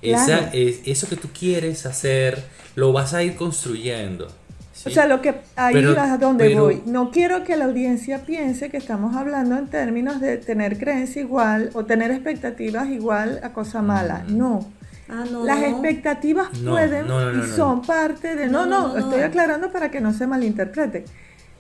Esa, 0.04 0.52
es, 0.54 0.82
eso 0.86 1.10
que 1.10 1.18
tú 1.18 1.28
quieres 1.38 1.86
hacer, 1.86 2.42
lo 2.76 2.94
vas 2.94 3.14
a 3.14 3.24
ir 3.24 3.36
construyendo. 3.36 4.28
¿sí? 4.72 4.88
O 4.88 4.92
sea, 4.94 5.08
lo 5.08 5.20
que 5.22 5.34
ahí 5.58 5.74
Pero- 5.74 5.92
es 5.92 5.98
a 5.98 6.18
donde 6.18 6.46
pero- 6.48 6.64
voy. 6.66 6.82
No 6.86 7.10
quiero 7.12 7.44
que 7.44 7.58
la 7.58 7.66
audiencia 7.66 8.24
piense 8.26 8.70
que 8.70 8.78
estamos 8.78 9.16
hablando 9.16 9.58
en 9.58 9.68
términos 9.68 10.22
de 10.22 10.38
tener 10.38 10.78
creencia 10.78 11.22
igual 11.24 11.72
o 11.74 11.84
tener 11.86 12.12
expectativas 12.12 12.88
igual 12.88 13.42
a 13.44 13.50
cosa 13.52 13.82
mala. 13.82 14.24
Mm. 14.28 14.38
No. 14.38 14.72
Ah, 15.10 15.26
no. 15.30 15.44
Las 15.44 15.64
expectativas 15.64 16.54
No, 16.62 16.72
pueden 16.72 17.08
no, 17.08 17.20
no, 17.20 17.32
no, 17.34 17.44
y 17.44 17.48
no. 17.50 17.56
son 17.56 17.82
parte 17.82 18.36
de. 18.36 18.46
No, 18.46 18.68
No, 18.68 18.68
no, 18.68 18.88
no, 18.90 18.94
no, 18.94 19.00
estoy 19.00 19.22
aclarando 19.22 19.72
para 19.72 19.90
que 19.90 20.00
no 20.02 20.14
se 20.14 20.28
malinterprete. 20.28 21.04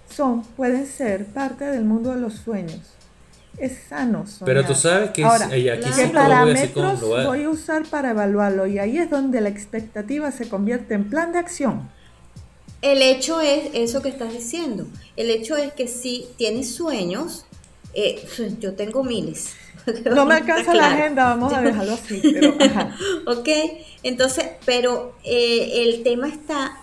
Son, 0.07 0.43
pueden 0.55 0.85
ser 0.85 1.25
parte 1.25 1.65
del 1.65 1.83
mundo 1.83 2.13
de 2.13 2.21
los 2.21 2.35
sueños. 2.35 2.79
Es 3.59 3.77
sano 3.89 4.25
soñar. 4.25 4.45
Pero 4.45 4.65
tú 4.65 4.73
sabes 4.75 5.11
que 5.11 5.21
es- 5.21 5.27
Ahora, 5.27 5.57
y 5.57 5.67
aquí 5.69 5.81
claro. 5.81 5.95
sí 5.95 6.01
¿Qué 6.01 6.07
te 6.07 6.13
lo 6.13 6.21
voy 6.23 6.31
a 6.31 6.45
decir 6.45 6.71
con- 6.73 6.81
parámetros 6.83 7.09
voy 7.09 7.19
a- 7.21 7.27
voy 7.27 7.43
a 7.43 7.49
usar 7.49 7.83
para 7.87 8.11
evaluarlo? 8.11 8.67
Y 8.67 8.79
ahí 8.79 8.97
es 8.97 9.09
donde 9.09 9.41
la 9.41 9.49
expectativa 9.49 10.31
se 10.31 10.47
convierte 10.47 10.93
en 10.93 11.09
plan 11.09 11.31
de 11.33 11.39
acción. 11.39 11.89
El 12.81 13.01
hecho 13.01 13.41
es 13.41 13.71
eso 13.73 14.01
que 14.01 14.09
estás 14.09 14.31
diciendo. 14.31 14.87
El 15.17 15.29
hecho 15.29 15.57
es 15.57 15.73
que 15.73 15.87
si 15.87 16.27
tienes 16.37 16.73
sueños, 16.73 17.45
eh, 17.93 18.23
yo 18.59 18.73
tengo 18.75 19.03
miles. 19.03 19.49
No 20.13 20.25
me 20.25 20.35
alcanza 20.35 20.73
la 20.75 20.91
agenda, 20.93 21.23
vamos 21.25 21.51
a 21.53 21.61
dejarlo 21.61 21.93
así. 21.93 22.19
Pero, 22.21 22.53
ajá. 22.59 22.95
Ok, 23.25 23.49
entonces, 24.03 24.45
pero 24.65 25.15
eh, 25.23 25.83
el 25.83 26.03
tema 26.03 26.27
está 26.27 26.77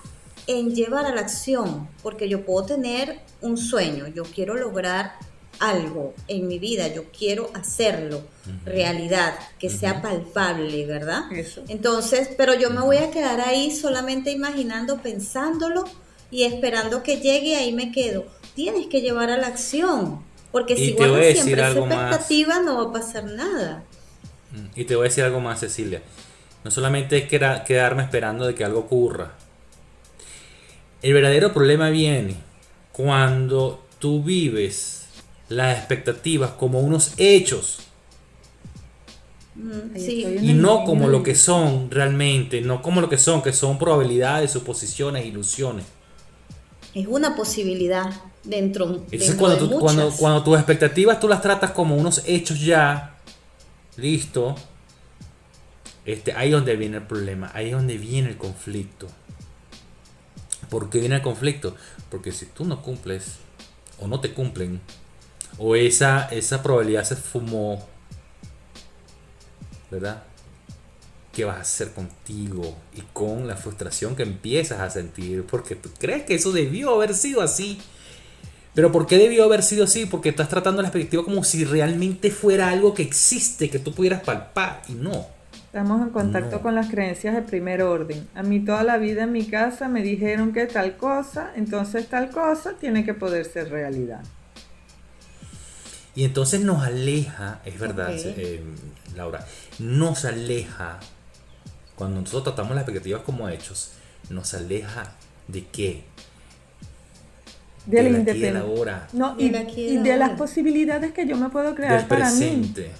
en 0.48 0.74
llevar 0.74 1.06
a 1.06 1.14
la 1.14 1.20
acción, 1.20 1.88
porque 2.02 2.28
yo 2.28 2.44
puedo 2.44 2.66
tener 2.66 3.20
un 3.42 3.56
sueño, 3.58 4.06
yo 4.08 4.24
quiero 4.24 4.54
lograr 4.56 5.12
algo 5.60 6.14
en 6.28 6.48
mi 6.48 6.58
vida, 6.58 6.88
yo 6.92 7.04
quiero 7.16 7.50
hacerlo 7.54 8.22
realidad, 8.64 9.34
que 9.58 9.68
sea 9.70 10.02
palpable, 10.02 10.86
¿verdad? 10.86 11.32
Eso. 11.32 11.62
Entonces, 11.68 12.30
pero 12.36 12.54
yo 12.54 12.70
me 12.70 12.80
voy 12.80 12.98
a 12.98 13.10
quedar 13.10 13.40
ahí 13.40 13.70
solamente 13.70 14.30
imaginando, 14.30 15.02
pensándolo 15.02 15.84
y 16.30 16.44
esperando 16.44 17.02
que 17.02 17.16
llegue 17.20 17.48
y 17.50 17.54
ahí 17.54 17.72
me 17.72 17.92
quedo. 17.92 18.26
Tienes 18.54 18.86
que 18.86 19.00
llevar 19.00 19.30
a 19.30 19.36
la 19.36 19.48
acción, 19.48 20.22
porque 20.52 20.74
Y 20.74 20.76
si 20.76 20.92
guardas 20.92 21.32
siempre 21.34 21.52
esa 21.54 21.80
más. 21.80 21.92
expectativa 21.92 22.60
no 22.60 22.76
va 22.84 22.90
a 22.90 22.92
pasar 22.92 23.24
nada. 23.24 23.84
Y 24.74 24.84
te 24.84 24.94
voy 24.96 25.06
a 25.06 25.08
decir 25.08 25.24
algo 25.24 25.40
más, 25.40 25.60
Cecilia. 25.60 26.02
No 26.64 26.70
solamente 26.70 27.18
es 27.18 27.28
queda- 27.28 27.64
quedarme 27.64 28.02
esperando 28.02 28.46
de 28.46 28.54
que 28.54 28.64
algo 28.64 28.80
ocurra. 28.80 29.34
El 31.02 31.12
verdadero 31.12 31.52
problema 31.52 31.90
viene 31.90 32.36
cuando 32.92 33.84
tú 33.98 34.22
vives 34.22 35.05
las 35.48 35.78
expectativas 35.78 36.52
como 36.52 36.80
unos 36.80 37.12
hechos 37.18 37.78
Mm, 39.54 39.96
sí. 39.96 40.36
y 40.42 40.52
no 40.52 40.84
como 40.84 41.08
lo 41.08 41.22
que 41.22 41.34
son 41.34 41.90
realmente, 41.90 42.60
no 42.60 42.82
como 42.82 43.00
lo 43.00 43.08
que 43.08 43.16
son, 43.16 43.40
que 43.42 43.54
son 43.54 43.78
probabilidades, 43.78 44.50
suposiciones, 44.50 45.24
ilusiones. 45.24 45.86
Es 46.94 47.06
una 47.06 47.34
posibilidad 47.36 48.10
dentro, 48.44 48.84
Entonces 49.10 49.28
dentro 49.28 49.38
cuando, 49.46 49.66
de 49.66 49.72
tú- 49.72 49.80
cuando, 49.80 50.10
cuando 50.10 50.42
tus 50.42 50.56
expectativas 50.58 51.18
tú 51.20 51.26
las 51.28 51.40
tratas 51.40 51.70
como 51.70 51.96
unos 51.96 52.22
hechos 52.26 52.60
ya, 52.60 53.16
listo, 53.96 54.54
este, 56.04 56.32
ahí 56.34 56.48
es 56.48 56.52
donde 56.54 56.76
viene 56.76 56.98
el 56.98 57.02
problema, 57.04 57.50
ahí 57.54 57.68
es 57.68 57.72
donde 57.72 57.96
viene 57.96 58.28
el 58.28 58.36
conflicto. 58.36 59.06
¿Por 60.68 60.90
qué 60.90 61.00
viene 61.00 61.16
el 61.16 61.22
conflicto? 61.22 61.74
Porque 62.10 62.30
si 62.30 62.44
tú 62.46 62.64
no 62.66 62.82
cumples, 62.82 63.36
o 63.98 64.06
no 64.06 64.20
te 64.20 64.32
cumplen, 64.32 64.80
o 65.58 65.74
esa, 65.76 66.28
esa 66.30 66.62
probabilidad 66.62 67.04
se 67.04 67.16
fumó, 67.16 67.86
¿verdad? 69.90 70.22
¿Qué 71.32 71.44
vas 71.44 71.58
a 71.58 71.60
hacer 71.60 71.92
contigo 71.92 72.76
y 72.94 73.02
con 73.12 73.46
la 73.46 73.56
frustración 73.56 74.16
que 74.16 74.22
empiezas 74.22 74.80
a 74.80 74.90
sentir? 74.90 75.44
Porque 75.44 75.74
tú 75.76 75.90
crees 75.98 76.24
que 76.24 76.34
eso 76.34 76.50
debió 76.52 76.94
haber 76.94 77.14
sido 77.14 77.42
así. 77.42 77.78
Pero 78.74 78.92
¿por 78.92 79.06
qué 79.06 79.16
debió 79.18 79.44
haber 79.44 79.62
sido 79.62 79.84
así? 79.84 80.06
Porque 80.06 80.30
estás 80.30 80.48
tratando 80.48 80.82
la 80.82 80.88
expectativa 80.88 81.24
como 81.24 81.44
si 81.44 81.64
realmente 81.64 82.30
fuera 82.30 82.68
algo 82.70 82.94
que 82.94 83.02
existe, 83.02 83.70
que 83.70 83.78
tú 83.78 83.92
pudieras 83.92 84.22
palpar 84.22 84.82
y 84.88 84.92
no. 84.92 85.26
Estamos 85.66 86.00
en 86.02 86.10
contacto 86.10 86.56
No. 86.56 86.62
con 86.62 86.74
las 86.74 86.90
creencias 86.90 87.34
de 87.34 87.42
primer 87.42 87.82
orden. 87.82 88.26
A 88.34 88.42
mí 88.42 88.60
toda 88.60 88.82
la 88.82 88.96
vida 88.96 89.24
en 89.24 89.32
mi 89.32 89.46
casa 89.46 89.88
me 89.88 90.02
dijeron 90.02 90.52
que 90.52 90.66
tal 90.66 90.96
cosa, 90.96 91.52
entonces 91.54 92.08
tal 92.08 92.30
cosa 92.30 92.74
tiene 92.80 93.04
que 93.04 93.12
poder 93.14 93.44
ser 93.44 93.70
realidad. 93.70 94.22
Y 96.16 96.24
entonces 96.24 96.60
nos 96.62 96.82
aleja, 96.82 97.60
es 97.66 97.78
verdad, 97.78 98.10
eh, 98.14 98.62
Laura, 99.14 99.46
nos 99.78 100.24
aleja, 100.24 100.98
cuando 101.94 102.20
nosotros 102.20 102.44
tratamos 102.44 102.74
las 102.74 102.82
expectativas 102.82 103.20
como 103.22 103.48
hechos, 103.50 103.92
nos 104.30 104.54
aleja 104.54 105.12
de 105.46 105.66
qué? 105.66 106.04
De 107.84 107.98
la 108.02 108.08
de 108.10 108.18
independencia. 108.18 109.06
No, 109.12 109.36
y, 109.38 109.54
aquí 109.54 109.82
y 109.82 109.90
y 109.92 109.96
de 109.98 110.02
de 110.10 110.16
las 110.16 110.30
posibilidades 110.30 111.12
que 111.12 111.26
yo 111.26 111.36
me 111.36 111.50
puedo 111.50 111.74
crear 111.74 111.98
del 111.98 112.06
para 112.06 112.30
mí. 112.32 112.38
presente. 112.38 112.90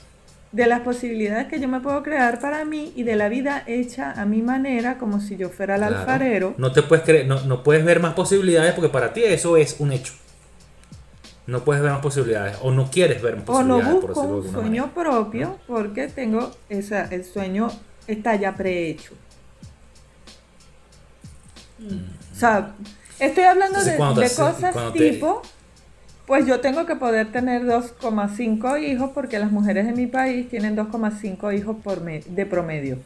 De 0.52 0.66
las 0.66 0.81
posibilidades 0.81 1.48
que 1.48 1.59
yo 1.59 1.68
me 1.68 1.81
puedo 1.81 2.02
crear 2.02 2.38
para 2.38 2.64
mí 2.64 2.92
y 2.94 3.02
de 3.02 3.16
la 3.16 3.29
vida 3.29 3.64
hecha 3.66 4.12
a 4.12 4.26
mi 4.26 4.42
manera, 4.42 4.96
como 4.98 5.20
si 5.20 5.37
yo 5.37 5.48
fuera 5.50 5.74
el 5.74 5.81
Claro. 5.81 5.98
alfarero. 6.00 6.55
No 6.59 6.70
te 6.70 6.83
puedes 6.83 7.05
creer, 7.05 7.26
no, 7.26 7.40
no 7.44 7.62
puedes 7.62 7.85
ver 7.85 7.98
más 8.00 8.14
posibilidades 8.14 8.74
porque 8.74 8.90
para 8.90 9.12
ti 9.12 9.24
eso 9.24 9.57
es 9.57 9.76
un 9.81 9.92
hecho. 9.92 10.12
No 11.46 11.61
puedes 11.64 11.82
ver 11.82 11.92
más 11.92 12.00
posibilidades 12.00 12.56
o 12.62 12.72
no 12.72 12.90
quieres 12.90 13.22
ver 13.22 13.37
más 13.37 13.48
O 13.48 13.62
no 13.62 13.76
posibilidades 13.76 14.00
por 14.00 14.14
busco 14.14 14.26
de 14.26 14.32
un 14.48 14.52
sueño 14.52 14.87
manera. 14.87 14.94
propio 14.94 15.59
porque 15.68 16.09
tengo 16.09 16.50
esa, 16.68 17.04
el 17.06 17.24
sueño 17.24 17.68
está 18.09 18.35
ya 18.37 18.54
prehecho. 18.56 19.14
O 22.32 22.35
sea, 22.38 22.72
estoy 23.18 23.44
hablando 23.44 23.78
Entonces, 23.78 23.98
de, 24.16 24.24
hace- 24.24 24.42
cosas 24.42 24.92
te- 24.92 24.98
tipo, 25.12 25.42
pues 26.26 26.46
yo 26.46 26.61
tengo 26.61 26.85
que 26.87 26.96
poder 26.96 27.30
tener 27.30 27.64
2,5 27.64 28.78
hijos 28.78 29.11
porque 29.14 29.38
las 29.38 29.52
mujeres 29.52 29.87
de 29.87 29.92
mi 29.92 30.06
país 30.06 30.48
tienen 30.48 30.74
2,5 30.76 31.52
hijos 31.56 31.76
por 31.82 32.00
me- 32.00 32.20
de 32.20 32.46
promedio. 32.46 32.98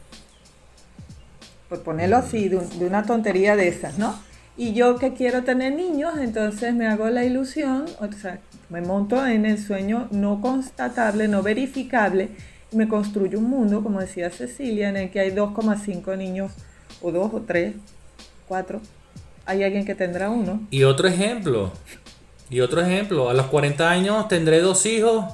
Por 1.69 1.83
ponerlo 1.83 2.17
así, 2.17 2.49
de, 2.49 2.57
un- 2.57 2.79
de 2.79 2.85
una 2.87 3.03
tontería 3.03 3.55
de 3.55 3.67
esas, 3.67 3.97
¿no? 3.97 4.15
Y 4.57 4.73
yo 4.73 4.97
que 4.97 5.13
quiero 5.13 5.43
tener 5.43 5.73
niños, 5.73 6.13
entonces 6.19 6.73
me 6.73 6.87
hago 6.87 7.09
la 7.09 7.23
ilusión, 7.23 7.85
o 7.99 8.11
sea, 8.11 8.39
me 8.69 8.81
monto 8.81 9.25
en 9.25 9.45
el 9.45 9.57
sueño 9.57 10.07
no 10.11 10.41
constatable, 10.41 11.27
no 11.27 11.41
verificable, 11.41 12.29
y 12.71 12.75
me 12.75 12.87
construyo 12.87 13.39
un 13.39 13.49
mundo, 13.49 13.81
como 13.81 13.99
decía 13.99 14.29
Cecilia, 14.29 14.89
en 14.89 14.97
el 14.97 15.09
que 15.09 15.19
hay 15.19 15.31
2,5 15.31 16.17
niños, 16.17 16.51
o 17.01 17.11
2 17.11 17.33
o 17.33 17.41
3, 17.41 17.75
4. 18.47 18.81
Hay 19.45 19.63
alguien 19.63 19.85
que 19.85 19.95
tendrá 19.95 20.29
uno. 20.29 20.61
Y 20.69 20.83
otro 20.83 21.07
ejemplo, 21.07 21.71
y 22.49 22.59
otro 22.59 22.81
ejemplo, 22.81 23.29
a 23.29 23.33
los 23.33 23.45
40 23.45 23.89
años 23.89 24.27
tendré 24.27 24.59
dos 24.59 24.85
hijos 24.85 25.25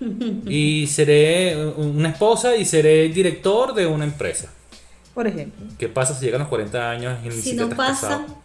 y 0.46 0.86
seré 0.86 1.66
una 1.76 2.10
esposa 2.10 2.54
y 2.56 2.64
seré 2.64 3.08
director 3.08 3.74
de 3.74 3.86
una 3.86 4.04
empresa. 4.04 4.53
Por 5.14 5.26
ejemplo. 5.26 5.66
¿Qué 5.78 5.88
pasa 5.88 6.14
si 6.14 6.24
llegan 6.24 6.40
los 6.40 6.48
40 6.48 6.90
años 6.90 7.18
y 7.22 7.28
ni 7.28 7.34
Si 7.34 7.42
siquiera 7.42 7.66
no 7.66 7.70
estás 7.72 7.88
pasa, 7.88 8.08
casado? 8.08 8.42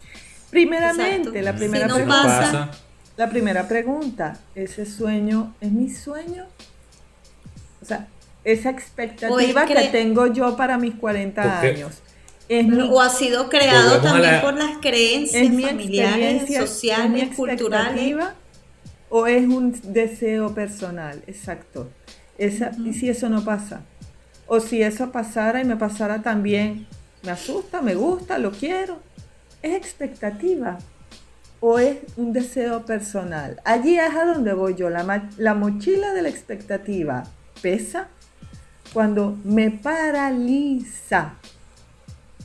Primeramente, 0.51 1.29
Exacto. 1.29 1.41
la 1.41 1.55
primera 1.55 1.86
Si 1.86 1.89
no 1.89 1.95
pregunta. 1.95 2.23
pasa. 2.23 2.41
pasa, 2.67 2.71
La 3.17 3.29
primera 3.29 3.67
pregunta, 3.67 4.39
¿ese 4.55 4.86
sueño 4.86 5.53
es 5.60 5.71
mi 5.71 5.89
sueño? 5.89 6.45
O 7.82 7.86
sea, 7.86 8.08
esa 8.45 8.69
expectativa 8.69 9.65
que 9.65 9.89
tengo 9.91 10.27
yo 10.27 10.55
para 10.55 10.77
mis 10.77 10.95
40 10.95 11.41
Porque- 11.43 11.67
años. 11.67 11.91
Es 12.47 12.65
mi, 12.65 12.82
o 12.82 12.99
ha 12.99 13.10
sido 13.10 13.47
creado 13.49 13.99
también 13.99 14.32
la- 14.36 14.41
por 14.41 14.53
las 14.55 14.77
creencias 14.77 15.43
es 15.43 15.51
mi 15.51 15.63
familiares, 15.63 16.43
sociales, 16.55 17.36
culturales. 17.36 17.89
expectativa 17.91 18.34
o 19.10 19.27
es 19.27 19.43
un 19.43 19.79
deseo 19.93 20.53
personal, 20.55 21.21
exacto. 21.27 21.91
Esa, 22.39 22.71
¿Y 22.84 22.93
si 22.93 23.08
eso 23.10 23.29
no 23.29 23.43
pasa? 23.43 23.82
O 24.50 24.60
si 24.60 24.82
eso 24.82 25.12
pasara 25.12 25.62
y 25.62 25.66
me 25.66 25.78
pasara 25.78 26.24
también, 26.24 26.88
me 27.24 27.32
asusta, 27.32 27.82
me 27.82 27.94
gusta, 27.94 28.40
lo 28.40 28.52
quiero. 28.52 29.00
Es 29.62 29.76
expectativa 29.76 30.80
o 31.60 31.78
es 31.78 31.98
un 32.18 32.34
deseo 32.34 32.86
personal. 32.86 33.62
Allí 33.64 34.00
es 34.00 34.16
a 34.16 34.26
donde 34.26 34.54
voy 34.54 34.76
yo. 34.76 34.90
La, 34.90 35.54
mochila 35.54 36.14
de 36.14 36.24
la 36.24 36.30
expectativa 36.30 37.26
pesa 37.62 38.08
cuando 38.92 39.38
me 39.44 39.70
paraliza. 39.70 41.36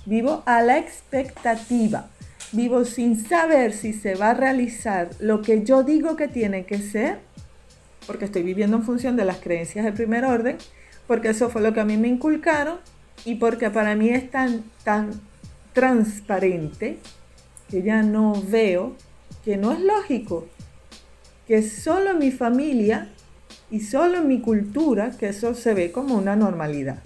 Vivo 0.05 0.43
a 0.45 0.61
la 0.61 0.79
expectativa. 0.79 2.11
Vivo 2.53 2.85
sin 2.85 3.19
saber 3.25 3.73
si 3.73 3.95
se 3.95 4.15
va 4.15 4.31
a 4.31 4.35
realizar 4.35 5.09
lo 5.21 5.41
que 5.41 5.65
yo 5.65 5.83
digo 5.83 6.17
que 6.17 6.29
tiene 6.29 6.67
que 6.67 6.79
ser, 6.79 7.21
porque 8.07 8.27
estoy 8.27 8.43
viviendo 8.43 8.77
en 8.77 8.83
función 8.83 9.17
de 9.17 9.25
las 9.25 9.39
creencias 9.39 9.85
de 9.85 9.93
primer 9.93 10.25
orden, 10.25 10.59
porque 11.07 11.29
eso 11.31 11.51
fue 11.51 11.63
lo 11.63 11.73
que 11.73 11.81
a 11.81 11.85
mí 11.85 11.97
me 11.97 12.09
inculcaron 12.09 12.79
y 13.25 13.37
porque 13.37 13.71
para 13.71 13.95
mí 13.95 14.11
es 14.11 14.31
tan, 14.31 14.65
tan 14.85 15.21
transparente 15.73 16.99
que 17.71 17.83
ya 17.83 18.03
no 18.03 18.35
veo 18.49 18.95
que 19.45 19.57
no 19.57 19.73
es 19.73 19.81
lógico 19.81 20.47
que 21.47 21.63
solo 21.69 22.15
mi 22.15 22.31
familia 22.31 23.09
y 23.71 23.81
solo 23.81 24.19
en 24.19 24.29
mi 24.29 24.41
cultura 24.41 25.11
que 25.19 25.29
eso 25.29 25.55
se 25.55 25.75
ve 25.75 25.93
como 25.93 26.15
una 26.17 26.37
normalidad. 26.37 26.99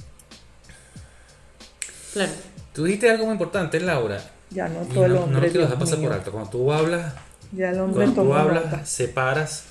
Claro. 2.13 2.33
Tú 2.73 2.85
dijiste 2.85 3.11
algo 3.11 3.25
muy 3.25 3.33
importante, 3.33 3.81
Laura. 3.81 4.21
Ya 4.51 4.69
no 4.69 4.81
todo 4.81 5.05
el 5.07 5.13
no, 5.13 5.19
no 5.19 5.25
hombre. 5.25 5.41
lo 5.43 5.47
quiero 5.49 5.63
dejar 5.63 5.79
pasar 5.79 5.99
mío. 5.99 6.09
por 6.09 6.19
alto. 6.19 6.33
Cuando 6.33 6.51
tú 6.51 6.73
hablas, 6.73 7.15
Ya 7.53 7.71
el 7.71 7.81
hombre 7.81 8.05
cuando 8.05 8.23
tú 8.23 8.35
hablas, 8.35 8.89
separas. 8.89 9.65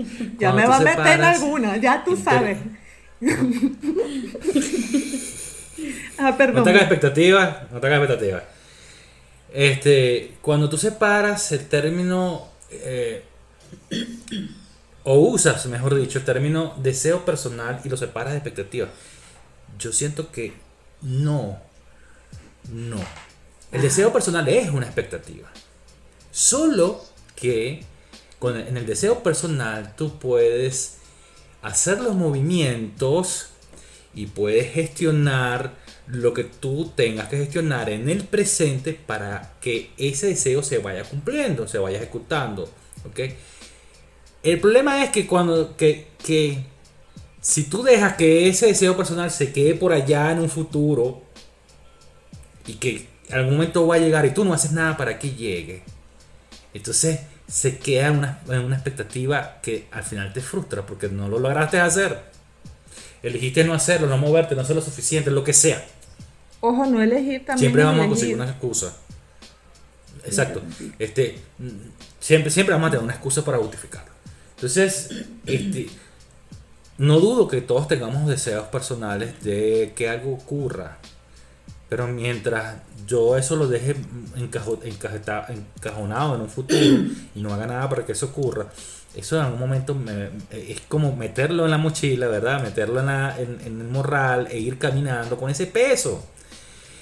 Ya 0.38 0.52
me 0.52 0.66
va 0.66 0.76
a 0.76 0.80
meter 0.80 1.06
en 1.06 1.24
alguna, 1.24 1.76
ya 1.76 2.04
tú 2.04 2.16
sabes. 2.16 2.58
ah, 6.18 6.30
No 6.30 6.36
perdón. 6.36 6.64
te 6.64 6.70
hagas 6.70 6.82
expectativas, 6.82 7.70
no 7.70 7.80
te 7.80 7.86
hagas 7.86 8.00
expectativas. 8.00 8.42
Este, 9.52 10.34
cuando 10.40 10.68
tú 10.68 10.78
separas 10.78 11.52
el 11.52 11.66
término, 11.68 12.48
eh, 12.70 13.24
o 15.04 15.18
usas, 15.18 15.66
mejor 15.66 15.94
dicho, 15.96 16.18
el 16.18 16.24
término 16.24 16.74
deseo 16.78 17.24
personal 17.24 17.80
y 17.84 17.88
lo 17.88 17.96
separas 17.96 18.32
de 18.32 18.38
expectativa, 18.38 18.88
yo 19.78 19.92
siento 19.92 20.30
que 20.30 20.52
no, 21.02 21.58
no. 22.72 23.00
El 23.72 23.82
deseo 23.82 24.12
personal 24.12 24.48
es 24.48 24.70
una 24.70 24.86
expectativa. 24.86 25.48
Solo 26.30 27.04
que 27.34 27.84
en 28.42 28.76
el 28.76 28.86
deseo 28.86 29.22
personal 29.22 29.94
tú 29.96 30.18
puedes 30.18 30.96
hacer 31.62 32.00
los 32.00 32.14
movimientos 32.14 33.50
y 34.14 34.26
puedes 34.26 34.72
gestionar 34.72 35.74
lo 36.06 36.34
que 36.34 36.44
tú 36.44 36.90
tengas 36.96 37.28
que 37.28 37.36
gestionar 37.36 37.90
en 37.90 38.08
el 38.08 38.24
presente 38.24 38.94
para 38.94 39.54
que 39.60 39.90
ese 39.96 40.28
deseo 40.28 40.62
se 40.62 40.78
vaya 40.78 41.04
cumpliendo, 41.04 41.68
se 41.68 41.78
vaya 41.78 41.98
ejecutando. 41.98 42.68
El 44.42 44.60
problema 44.60 45.04
es 45.04 45.10
que 45.10 45.26
cuando 45.26 45.76
que, 45.76 46.08
que 46.24 46.64
si 47.40 47.64
tú 47.64 47.82
dejas 47.82 48.16
que 48.16 48.48
ese 48.48 48.66
deseo 48.66 48.96
personal 48.96 49.30
se 49.30 49.52
quede 49.52 49.74
por 49.74 49.92
allá 49.92 50.32
en 50.32 50.40
un 50.40 50.50
futuro 50.50 51.22
y 52.66 52.74
que 52.74 53.08
algún 53.30 53.54
momento 53.54 53.86
va 53.86 53.96
a 53.96 53.98
llegar 53.98 54.26
y 54.26 54.30
tú 54.30 54.44
no 54.44 54.52
haces 54.52 54.72
nada 54.72 54.96
para 54.96 55.18
que 55.18 55.30
llegue, 55.30 55.82
entonces 56.74 57.20
se 57.50 57.78
queda 57.78 58.08
en 58.08 58.18
una, 58.18 58.40
en 58.48 58.60
una 58.60 58.76
expectativa 58.76 59.60
que 59.60 59.88
al 59.90 60.04
final 60.04 60.32
te 60.32 60.40
frustra 60.40 60.86
porque 60.86 61.08
no 61.08 61.28
lo 61.28 61.38
lograste 61.38 61.80
hacer. 61.80 62.30
Elegiste 63.22 63.64
no 63.64 63.74
hacerlo, 63.74 64.06
no 64.06 64.16
moverte, 64.16 64.54
no 64.54 64.62
hacer 64.62 64.76
lo 64.76 64.82
suficiente, 64.82 65.30
lo 65.30 65.42
que 65.42 65.52
sea. 65.52 65.84
Ojo, 66.60 66.86
no 66.86 67.02
elegir 67.02 67.44
también. 67.44 67.58
Siempre 67.58 67.84
vamos 67.84 68.04
a 68.04 68.08
conseguir 68.08 68.36
una 68.36 68.48
excusa. 68.48 68.96
Exacto. 70.24 70.62
Este, 70.98 71.38
siempre, 72.20 72.50
siempre 72.50 72.74
vamos 72.74 72.88
a 72.88 72.90
tener 72.92 73.04
una 73.04 73.14
excusa 73.14 73.44
para 73.44 73.58
justificarlo. 73.58 74.10
Entonces, 74.54 75.10
este, 75.46 75.88
no 76.98 77.18
dudo 77.18 77.48
que 77.48 77.62
todos 77.62 77.88
tengamos 77.88 78.28
deseos 78.28 78.68
personales 78.68 79.42
de 79.42 79.92
que 79.96 80.08
algo 80.08 80.34
ocurra. 80.34 80.98
Pero 81.88 82.06
mientras 82.06 82.76
yo 83.10 83.36
eso 83.36 83.56
lo 83.56 83.66
deje 83.66 83.96
encajo- 84.36 84.78
encajeta- 84.84 85.46
encajonado 85.48 86.36
en 86.36 86.42
un 86.42 86.48
futuro 86.48 86.80
y 87.34 87.40
no 87.42 87.52
haga 87.52 87.66
nada 87.66 87.88
para 87.88 88.06
que 88.06 88.12
eso 88.12 88.26
ocurra, 88.26 88.66
eso 89.16 89.36
en 89.36 89.42
algún 89.46 89.58
momento 89.58 89.94
me- 89.96 90.30
es 90.52 90.80
como 90.88 91.16
meterlo 91.16 91.64
en 91.64 91.72
la 91.72 91.78
mochila, 91.78 92.28
¿verdad? 92.28 92.62
Meterlo 92.62 93.00
en, 93.00 93.06
la- 93.06 93.36
en- 93.36 93.58
en 93.66 93.80
el 93.80 93.88
morral 93.88 94.46
e 94.50 94.58
ir 94.60 94.78
caminando 94.78 95.36
con 95.36 95.50
ese 95.50 95.66
peso. 95.66 96.24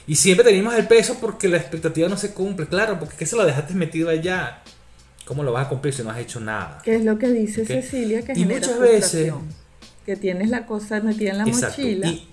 Y 0.06 0.14
siempre 0.16 0.42
tenemos 0.44 0.72
el 0.74 0.86
peso 0.86 1.18
porque 1.20 1.48
la 1.48 1.58
expectativa 1.58 2.08
no 2.08 2.16
se 2.16 2.32
cumple, 2.32 2.66
claro, 2.66 2.98
porque 2.98 3.14
¿qué 3.16 3.26
se 3.26 3.36
lo 3.36 3.44
dejaste 3.44 3.74
metido 3.74 4.08
allá? 4.08 4.62
¿Cómo 5.26 5.42
lo 5.42 5.52
vas 5.52 5.66
a 5.66 5.68
cumplir 5.68 5.92
si 5.92 6.02
no 6.02 6.08
has 6.10 6.18
hecho 6.18 6.40
nada? 6.40 6.80
Que 6.82 6.94
es 6.96 7.04
lo 7.04 7.18
que 7.18 7.28
dice. 7.28 7.66
Cecilia, 7.66 8.22
que 8.22 8.32
Y 8.32 8.36
genera 8.36 8.60
muchas 8.66 8.80
veces-. 8.80 9.32
Que 10.06 10.16
tienes 10.16 10.48
la 10.48 10.64
cosa 10.64 11.00
metida 11.00 11.32
en 11.32 11.38
la 11.38 11.44
Exacto. 11.44 11.82
mochila. 11.82 12.08
Y 12.08 12.26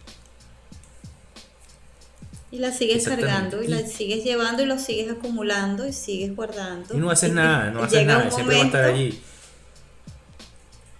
Y 2.56 2.60
la 2.60 2.72
sigues 2.72 3.04
cargando 3.04 3.62
y 3.62 3.68
la 3.68 3.86
sigues 3.86 4.24
llevando 4.24 4.64
y 4.64 4.66
lo 4.66 4.80
sigues 4.80 5.12
acumulando 5.12 5.86
y 5.86 5.92
sigues 5.92 6.34
guardando. 6.34 6.94
Y 6.96 6.98
no 6.98 7.10
haces 7.12 7.32
Y- 7.32 7.34
nada, 7.34 7.70
no 7.72 7.84
haces 7.84 8.00
llega 8.00 8.14
nada, 8.14 8.26
un 8.26 8.32
siempre 8.32 8.56
va 8.56 8.62
a 8.62 8.66
estar 8.66 8.82
momento- 8.92 9.02
allí. 9.16 9.22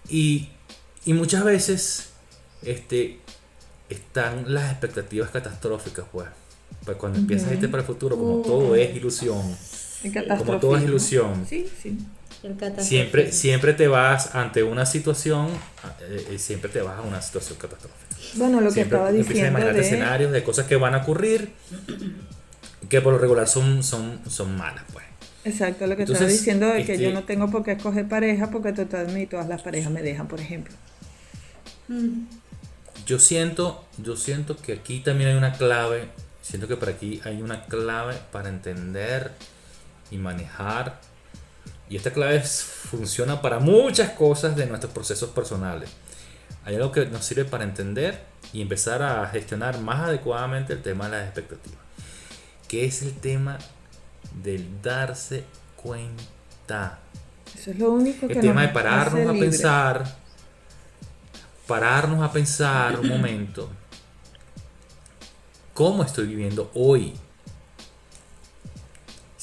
Y, 0.08 0.48
y 1.06 1.12
muchas 1.14 1.44
veces 1.44 2.10
este, 2.62 3.18
están 3.88 4.52
las 4.52 4.70
expectativas 4.72 5.30
catastróficas, 5.30 6.04
pues. 6.12 6.26
Pues 6.84 6.96
cuando 6.98 7.18
empiezas 7.18 7.48
a 7.50 7.54
irte 7.54 7.68
para 7.68 7.80
el 7.82 7.86
futuro, 7.86 8.16
como 8.18 8.42
todo 8.42 8.76
es 8.76 8.94
ilusión, 8.94 9.40
como 10.38 10.58
todo 10.60 10.76
es 10.76 10.84
ilusión, 10.84 11.46
Sí, 11.48 11.66
sí. 11.82 11.96
El 12.42 12.56
siempre, 12.82 13.32
siempre 13.32 13.72
te 13.72 13.88
vas 13.88 14.34
ante 14.34 14.62
una 14.62 14.86
situación, 14.86 15.48
eh, 16.00 16.26
eh, 16.30 16.38
siempre 16.38 16.70
te 16.70 16.80
vas 16.80 16.98
a 16.98 17.02
una 17.02 17.20
situación 17.20 17.58
catastrófica. 17.58 18.06
Bueno, 18.34 18.60
lo 18.60 18.70
que 18.70 18.82
estaba 18.82 19.08
empiezas 19.08 19.28
a 19.30 19.58
diciendo 19.58 19.72
de... 19.72 19.80
escenarios 19.80 20.32
de 20.32 20.44
cosas 20.44 20.66
que 20.66 20.76
van 20.76 20.94
a 20.94 20.98
ocurrir 20.98 21.50
que 22.88 23.00
por 23.00 23.12
lo 23.12 23.18
regular 23.18 23.48
son, 23.48 23.82
son, 23.82 24.20
son 24.28 24.56
malas, 24.56 24.84
pues. 24.92 25.04
Exacto, 25.44 25.86
lo 25.86 25.96
que 25.96 26.02
Entonces, 26.02 26.22
estaba 26.22 26.32
diciendo 26.32 26.66
de 26.68 26.84
que 26.84 26.94
este- 26.94 27.04
yo 27.04 27.12
no 27.12 27.24
tengo 27.24 27.50
por 27.50 27.62
qué 27.64 27.72
escoger 27.72 28.08
pareja 28.08 28.50
porque 28.50 28.72
totalmente 28.72 29.28
todas 29.28 29.48
las 29.48 29.62
parejas 29.62 29.92
me 29.92 30.02
dejan, 30.02 30.26
por 30.28 30.40
ejemplo. 30.40 30.74
Mm. 31.88 32.24
Yo 33.06 33.18
siento, 33.20 33.84
yo 33.98 34.16
siento 34.16 34.56
que 34.56 34.72
aquí 34.72 35.00
también 35.00 35.30
hay 35.30 35.36
una 35.36 35.52
clave, 35.52 36.08
siento 36.42 36.66
que 36.66 36.76
por 36.76 36.88
aquí 36.88 37.20
hay 37.24 37.42
una 37.42 37.64
clave 37.66 38.14
para 38.32 38.48
entender 38.48 39.32
y 40.10 40.16
manejar. 40.18 41.00
Y 41.88 41.96
esta 41.96 42.12
clave 42.12 42.40
funciona 42.40 43.40
para 43.40 43.60
muchas 43.60 44.10
cosas 44.10 44.56
de 44.56 44.66
nuestros 44.66 44.92
procesos 44.92 45.30
personales. 45.30 45.90
Hay 46.64 46.74
algo 46.74 46.90
que 46.90 47.06
nos 47.06 47.24
sirve 47.24 47.44
para 47.44 47.64
entender 47.64 48.24
y 48.52 48.60
empezar 48.60 49.02
a 49.02 49.26
gestionar 49.28 49.80
más 49.80 50.08
adecuadamente 50.08 50.72
el 50.72 50.82
tema 50.82 51.04
de 51.04 51.12
las 51.12 51.24
expectativas. 51.26 51.78
Que 52.66 52.84
es 52.84 53.02
el 53.02 53.14
tema 53.14 53.58
del 54.42 54.82
darse 54.82 55.44
cuenta. 55.76 56.98
Eso 57.56 57.70
es 57.70 57.78
lo 57.78 57.92
único 57.92 58.26
que 58.26 58.34
El 58.34 58.40
tema 58.40 58.62
de 58.62 58.68
pararnos 58.68 59.28
a 59.28 59.38
pensar, 59.38 60.16
pararnos 61.68 62.28
a 62.28 62.32
pensar 62.32 62.98
un 62.98 63.08
momento, 63.08 63.70
¿cómo 65.72 66.02
estoy 66.02 66.26
viviendo 66.26 66.70
hoy? 66.74 67.14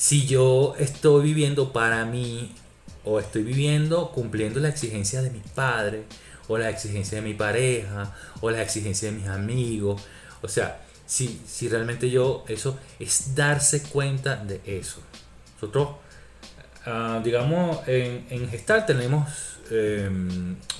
Si 0.03 0.25
yo 0.27 0.75
estoy 0.79 1.23
viviendo 1.23 1.71
para 1.71 2.03
mí 2.03 2.53
o 3.05 3.19
estoy 3.21 3.43
viviendo 3.43 4.11
cumpliendo 4.11 4.59
las 4.59 4.73
exigencias 4.73 5.23
de 5.23 5.29
mis 5.29 5.43
padres 5.43 6.01
o 6.49 6.57
las 6.57 6.73
exigencias 6.73 7.21
de 7.23 7.29
mi 7.29 7.33
pareja 7.35 8.13
o 8.41 8.51
las 8.51 8.59
exigencias 8.59 9.13
de 9.13 9.17
mis 9.19 9.29
amigos, 9.29 10.01
o 10.41 10.49
sea, 10.49 10.81
si, 11.05 11.41
si 11.47 11.69
realmente 11.69 12.09
yo, 12.09 12.43
eso 12.49 12.77
es 12.99 13.33
darse 13.33 13.81
cuenta 13.83 14.35
de 14.35 14.59
eso. 14.65 14.99
Nosotros 15.55 15.87
Ah, 16.85 17.21
digamos, 17.23 17.79
en, 17.87 18.25
en 18.29 18.49
tenemos 18.85 19.29
eh, 19.71 20.09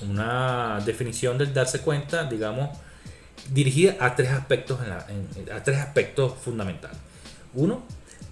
una 0.02 0.78
definición 0.84 1.38
del 1.38 1.54
darse 1.54 1.80
cuenta, 1.80 2.24
digamos, 2.24 2.76
dirigida 3.50 3.96
a 3.98 4.14
tres 4.14 4.30
aspectos, 4.30 4.80
en 4.82 4.90
la- 4.90 5.56
a 5.56 5.62
tres 5.62 5.78
aspectos 5.78 6.34
fundamentales. 6.44 6.98
Uno, 7.54 7.84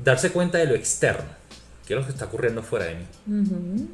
darse 0.03 0.31
cuenta 0.31 0.59
de 0.59 0.67
lo 0.67 0.75
externo, 0.75 1.31
qué 1.87 1.95
es 1.95 2.01
lo 2.01 2.07
que 2.07 2.13
está 2.13 2.27
ocurriendo 2.27 2.63
fuera 2.63 2.87
de 2.87 2.95
mí. 2.95 3.43
Ujú. 3.43 3.89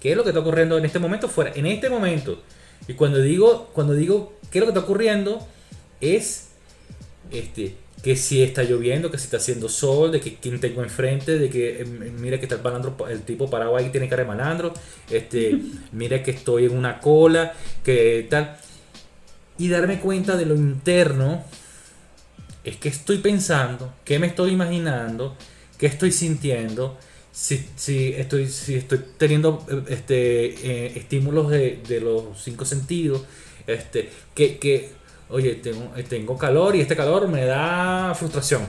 ¿Qué 0.00 0.10
es 0.10 0.16
lo 0.16 0.24
que 0.24 0.30
está 0.30 0.40
ocurriendo 0.40 0.76
en 0.78 0.84
este 0.84 0.98
momento 0.98 1.28
fuera? 1.28 1.52
En 1.54 1.66
este 1.66 1.88
momento. 1.88 2.42
Y 2.88 2.94
cuando 2.94 3.20
digo, 3.20 3.70
cuando 3.72 3.94
digo 3.94 4.34
qué 4.50 4.58
es 4.58 4.60
lo 4.60 4.66
que 4.66 4.78
está 4.78 4.84
ocurriendo, 4.84 5.46
es 6.00 6.48
este, 7.30 7.76
que 8.02 8.16
si 8.16 8.42
está 8.42 8.64
lloviendo, 8.64 9.10
que 9.10 9.18
si 9.18 9.24
está 9.24 9.36
haciendo 9.36 9.68
sol, 9.68 10.10
de 10.10 10.20
que 10.20 10.34
quién 10.34 10.58
tengo 10.58 10.82
enfrente, 10.82 11.38
de 11.38 11.48
que 11.48 11.82
eh, 11.82 11.84
mira 11.84 12.38
que 12.38 12.46
está 12.46 12.56
el 12.56 12.62
malandro, 12.62 12.96
el 13.08 13.22
tipo 13.22 13.48
parado 13.48 13.76
ahí 13.76 13.90
tiene 13.90 14.08
cara 14.08 14.22
de 14.22 14.28
malandro, 14.28 14.74
este, 15.08 15.56
mira 15.92 16.22
que 16.22 16.32
estoy 16.32 16.64
en 16.64 16.76
una 16.76 16.98
cola, 16.98 17.54
que 17.84 18.26
tal. 18.28 18.56
Y 19.58 19.68
darme 19.68 20.00
cuenta 20.00 20.36
de 20.36 20.46
lo 20.46 20.56
interno, 20.56 21.44
es 22.64 22.76
que 22.76 22.88
estoy 22.88 23.18
pensando, 23.18 23.92
qué 24.04 24.18
me 24.18 24.26
estoy 24.28 24.52
imaginando, 24.52 25.36
qué 25.78 25.86
estoy 25.86 26.12
sintiendo, 26.12 26.98
si, 27.32 27.66
si 27.76 28.12
estoy, 28.14 28.48
si 28.48 28.74
estoy 28.76 29.00
teniendo 29.18 29.64
eh, 29.70 29.82
este, 29.88 30.86
eh, 30.86 30.92
estímulos 30.98 31.50
de, 31.50 31.82
de 31.88 32.00
los 32.00 32.42
cinco 32.42 32.64
sentidos, 32.64 33.22
este, 33.66 34.10
que, 34.34 34.58
que 34.58 34.90
oye, 35.30 35.54
tengo, 35.56 35.92
eh, 35.96 36.04
tengo 36.04 36.36
calor 36.38 36.76
y 36.76 36.80
este 36.80 36.96
calor 36.96 37.28
me 37.28 37.44
da 37.46 38.14
frustración. 38.14 38.62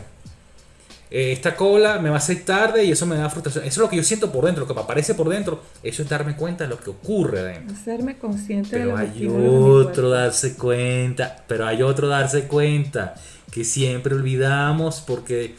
eh, 1.09 1.31
esta 1.31 1.55
cola 1.55 1.99
me 1.99 2.09
va 2.09 2.15
a 2.15 2.17
hacer 2.17 2.43
tarde 2.45 2.83
y 2.85 2.91
eso 2.91 3.05
me 3.05 3.15
da 3.17 3.29
frustración. 3.29 3.63
Eso 3.65 3.71
es 3.81 3.83
lo 3.85 3.89
que 3.89 3.97
yo 3.97 4.03
siento 4.03 4.31
por 4.31 4.45
dentro, 4.45 4.61
lo 4.61 4.67
que 4.67 4.73
me 4.73 4.81
aparece 4.81 5.13
por 5.15 5.29
dentro. 5.29 5.61
Eso 5.83 6.01
es 6.03 6.09
darme 6.09 6.35
cuenta 6.35 6.63
de 6.63 6.69
lo 6.71 6.79
que 6.79 6.89
ocurre 6.89 7.39
adentro. 7.39 7.75
Hacerme 7.75 8.17
consciente 8.17 8.77
de 8.79 8.85
Pero 8.85 8.95
lo 8.95 8.97
que 8.97 9.11
hay 9.11 9.27
de 9.27 9.27
otro 9.27 10.09
darse 10.09 10.55
cuenta, 10.57 11.43
pero 11.47 11.65
hay 11.67 11.83
otro 11.83 12.07
darse 12.07 12.47
cuenta 12.47 13.15
que 13.53 13.63
siempre 13.63 14.15
olvidamos 14.15 15.01
porque 15.01 15.53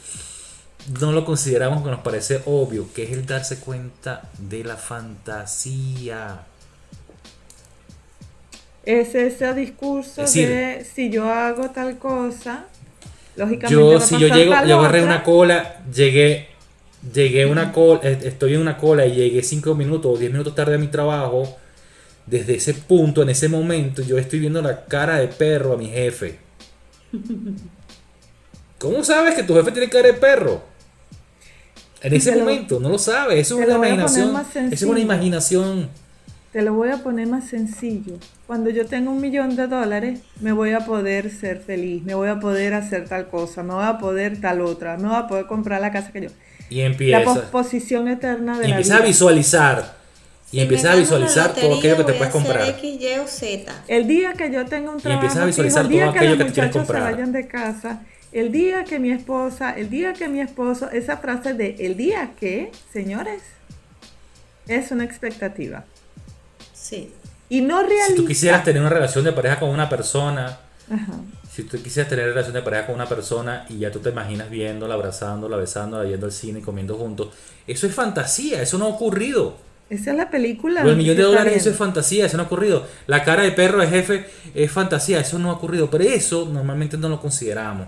no 1.00 1.12
lo 1.12 1.24
consideramos 1.24 1.84
que 1.84 1.90
nos 1.90 2.00
parece 2.00 2.42
obvio, 2.44 2.92
que 2.92 3.04
es 3.04 3.12
el 3.12 3.24
darse 3.24 3.60
cuenta 3.60 4.28
de 4.36 4.64
la 4.64 4.76
fantasía. 4.76 6.40
Es 8.84 9.14
ese 9.14 9.54
discurso 9.54 10.22
Es 10.22 10.34
decir, 10.34 10.48
de 10.48 10.84
si 10.84 11.08
yo 11.08 11.30
hago 11.30 11.70
tal 11.70 11.96
cosa, 11.98 12.66
lógicamente 13.36 13.72
Yo, 13.72 13.92
va 13.92 13.98
a 13.98 14.00
si 14.00 14.18
yo 14.18 14.26
llego, 14.26 14.52
yo 14.66 14.80
agarré 14.80 15.02
otra. 15.02 15.14
una 15.14 15.22
cola, 15.22 15.84
llegué, 15.94 16.48
llegué 17.14 17.46
una 17.46 17.72
cola, 17.72 18.00
eh, 18.02 18.18
estoy 18.24 18.54
en 18.54 18.60
una 18.60 18.76
cola 18.76 19.06
y 19.06 19.14
llegué 19.14 19.40
5 19.40 19.72
minutos 19.76 20.16
o 20.16 20.18
10 20.18 20.32
minutos 20.32 20.56
tarde 20.56 20.74
a 20.74 20.78
mi 20.78 20.88
trabajo, 20.88 21.56
desde 22.26 22.56
ese 22.56 22.74
punto, 22.74 23.22
en 23.22 23.28
ese 23.28 23.48
momento, 23.48 24.02
yo 24.02 24.18
estoy 24.18 24.40
viendo 24.40 24.60
la 24.60 24.84
cara 24.84 25.18
de 25.18 25.28
perro 25.28 25.74
a 25.74 25.76
mi 25.76 25.88
jefe. 25.88 26.40
¿Cómo 28.78 29.02
sabes 29.04 29.34
que 29.34 29.42
tu 29.42 29.54
jefe 29.54 29.72
tiene 29.72 29.88
cara 29.88 30.08
de 30.08 30.14
perro? 30.14 30.62
En 32.02 32.12
ese 32.12 32.32
lo- 32.32 32.40
momento, 32.40 32.80
no 32.80 32.88
lo 32.90 32.98
sabes, 32.98 33.38
eso 33.38 33.58
es 33.60 33.66
una 33.66 33.76
imaginación. 33.76 34.36
es 34.70 34.82
una 34.82 35.00
imaginación. 35.00 35.88
Te 36.52 36.62
lo 36.62 36.74
voy 36.74 36.90
a 36.90 36.98
poner 36.98 37.26
más 37.26 37.48
sencillo. 37.48 38.14
Cuando 38.46 38.70
yo 38.70 38.86
tenga 38.86 39.10
un 39.10 39.20
millón 39.20 39.56
de 39.56 39.66
dólares, 39.66 40.20
me 40.40 40.52
voy 40.52 40.72
a 40.72 40.80
poder 40.80 41.30
ser 41.32 41.60
feliz, 41.60 42.04
me 42.04 42.14
voy 42.14 42.28
a 42.28 42.38
poder 42.38 42.74
hacer 42.74 43.08
tal 43.08 43.28
cosa, 43.28 43.62
me 43.64 43.74
voy 43.74 43.84
a 43.84 43.98
poder 43.98 44.40
tal 44.40 44.60
otra, 44.60 44.96
me 44.96 45.08
voy 45.08 45.16
a 45.16 45.26
poder 45.26 45.46
comprar 45.46 45.80
la 45.80 45.90
casa 45.90 46.12
que 46.12 46.20
yo. 46.22 46.28
Y 46.70 46.76
La 46.80 46.84
empieza. 46.86 47.24
posposición 47.24 48.06
eterna 48.08 48.58
de 48.58 48.66
Y 48.66 48.68
la 48.68 48.76
empieza 48.76 48.98
a 48.98 49.00
visualizar. 49.00 49.96
Y 50.52 50.56
Si 50.58 50.60
empieza 50.62 50.92
a 50.92 50.94
la 50.94 51.00
visualizar 51.00 51.54
todo 51.54 51.70
lotería, 51.70 51.78
aquello 51.94 51.96
que 52.06 52.12
te 52.12 52.18
puedes 52.18 52.32
comprar. 52.32 52.68
X, 52.68 53.00
Y 53.00 53.18
o 53.18 53.26
Z. 53.26 53.72
El 53.88 54.06
día 54.06 54.34
que 54.34 54.52
yo 54.52 54.64
tenga 54.66 54.90
un 54.92 54.98
Y 54.98 55.02
trabajo, 55.02 55.22
empiezas 55.22 55.42
a 55.42 55.46
visualizar 55.46 55.82
fijo, 55.88 55.90
el 55.90 55.92
día 55.96 56.04
todo 56.04 56.12
que 56.12 56.18
aquello 56.18 56.30
los 56.36 56.38
que 56.38 56.44
te 56.44 56.52
quieres 56.54 56.76
muchachos 56.76 56.96
se 56.96 57.02
vayan 57.02 57.32
de 57.32 57.48
casa, 57.48 58.02
el 58.34 58.50
día 58.50 58.82
que 58.84 58.98
mi 58.98 59.12
esposa, 59.12 59.70
el 59.70 59.88
día 59.88 60.12
que 60.12 60.28
mi 60.28 60.40
esposo, 60.40 60.90
esa 60.90 61.18
frase 61.18 61.54
de 61.54 61.76
el 61.78 61.96
día 61.96 62.32
que, 62.38 62.72
señores, 62.92 63.42
es 64.66 64.90
una 64.90 65.04
expectativa. 65.04 65.84
Sí. 66.72 67.12
Y 67.48 67.60
no 67.60 67.80
realista. 67.80 68.08
Si 68.08 68.16
tú 68.16 68.26
quisieras 68.26 68.64
tener 68.64 68.82
una 68.82 68.90
relación 68.90 69.24
de 69.24 69.32
pareja 69.32 69.60
con 69.60 69.70
una 69.70 69.88
persona, 69.88 70.58
Ajá. 70.90 71.12
si 71.48 71.62
tú 71.62 71.80
quisieras 71.80 72.10
tener 72.10 72.26
relación 72.26 72.54
de 72.54 72.62
pareja 72.62 72.86
con 72.86 72.96
una 72.96 73.06
persona 73.06 73.66
y 73.68 73.78
ya 73.78 73.92
tú 73.92 74.00
te 74.00 74.10
imaginas 74.10 74.50
viéndola, 74.50 74.94
abrazándola, 74.94 75.56
besándola, 75.56 76.04
yendo 76.04 76.26
al 76.26 76.32
cine, 76.32 76.60
comiendo 76.60 76.96
juntos, 76.96 77.28
eso 77.68 77.86
es 77.86 77.94
fantasía, 77.94 78.60
eso 78.60 78.78
no 78.78 78.86
ha 78.86 78.88
ocurrido. 78.88 79.58
Esa 79.88 80.10
es 80.10 80.16
la 80.16 80.28
película. 80.28 80.82
Lo 80.82 80.88
del 80.88 80.98
millón 80.98 81.16
de 81.16 81.22
dólares, 81.22 81.56
eso 81.56 81.70
es 81.70 81.76
fantasía, 81.76 82.26
eso 82.26 82.36
no 82.36 82.42
ha 82.42 82.46
ocurrido. 82.46 82.84
La 83.06 83.22
cara 83.22 83.44
de 83.44 83.52
perro 83.52 83.80
de 83.80 83.86
jefe 83.86 84.26
es 84.54 84.72
fantasía, 84.72 85.20
eso 85.20 85.38
no 85.38 85.50
ha 85.50 85.52
ocurrido. 85.52 85.88
Pero 85.88 86.02
eso 86.02 86.48
normalmente 86.50 86.96
no 86.96 87.08
lo 87.08 87.20
consideramos. 87.20 87.86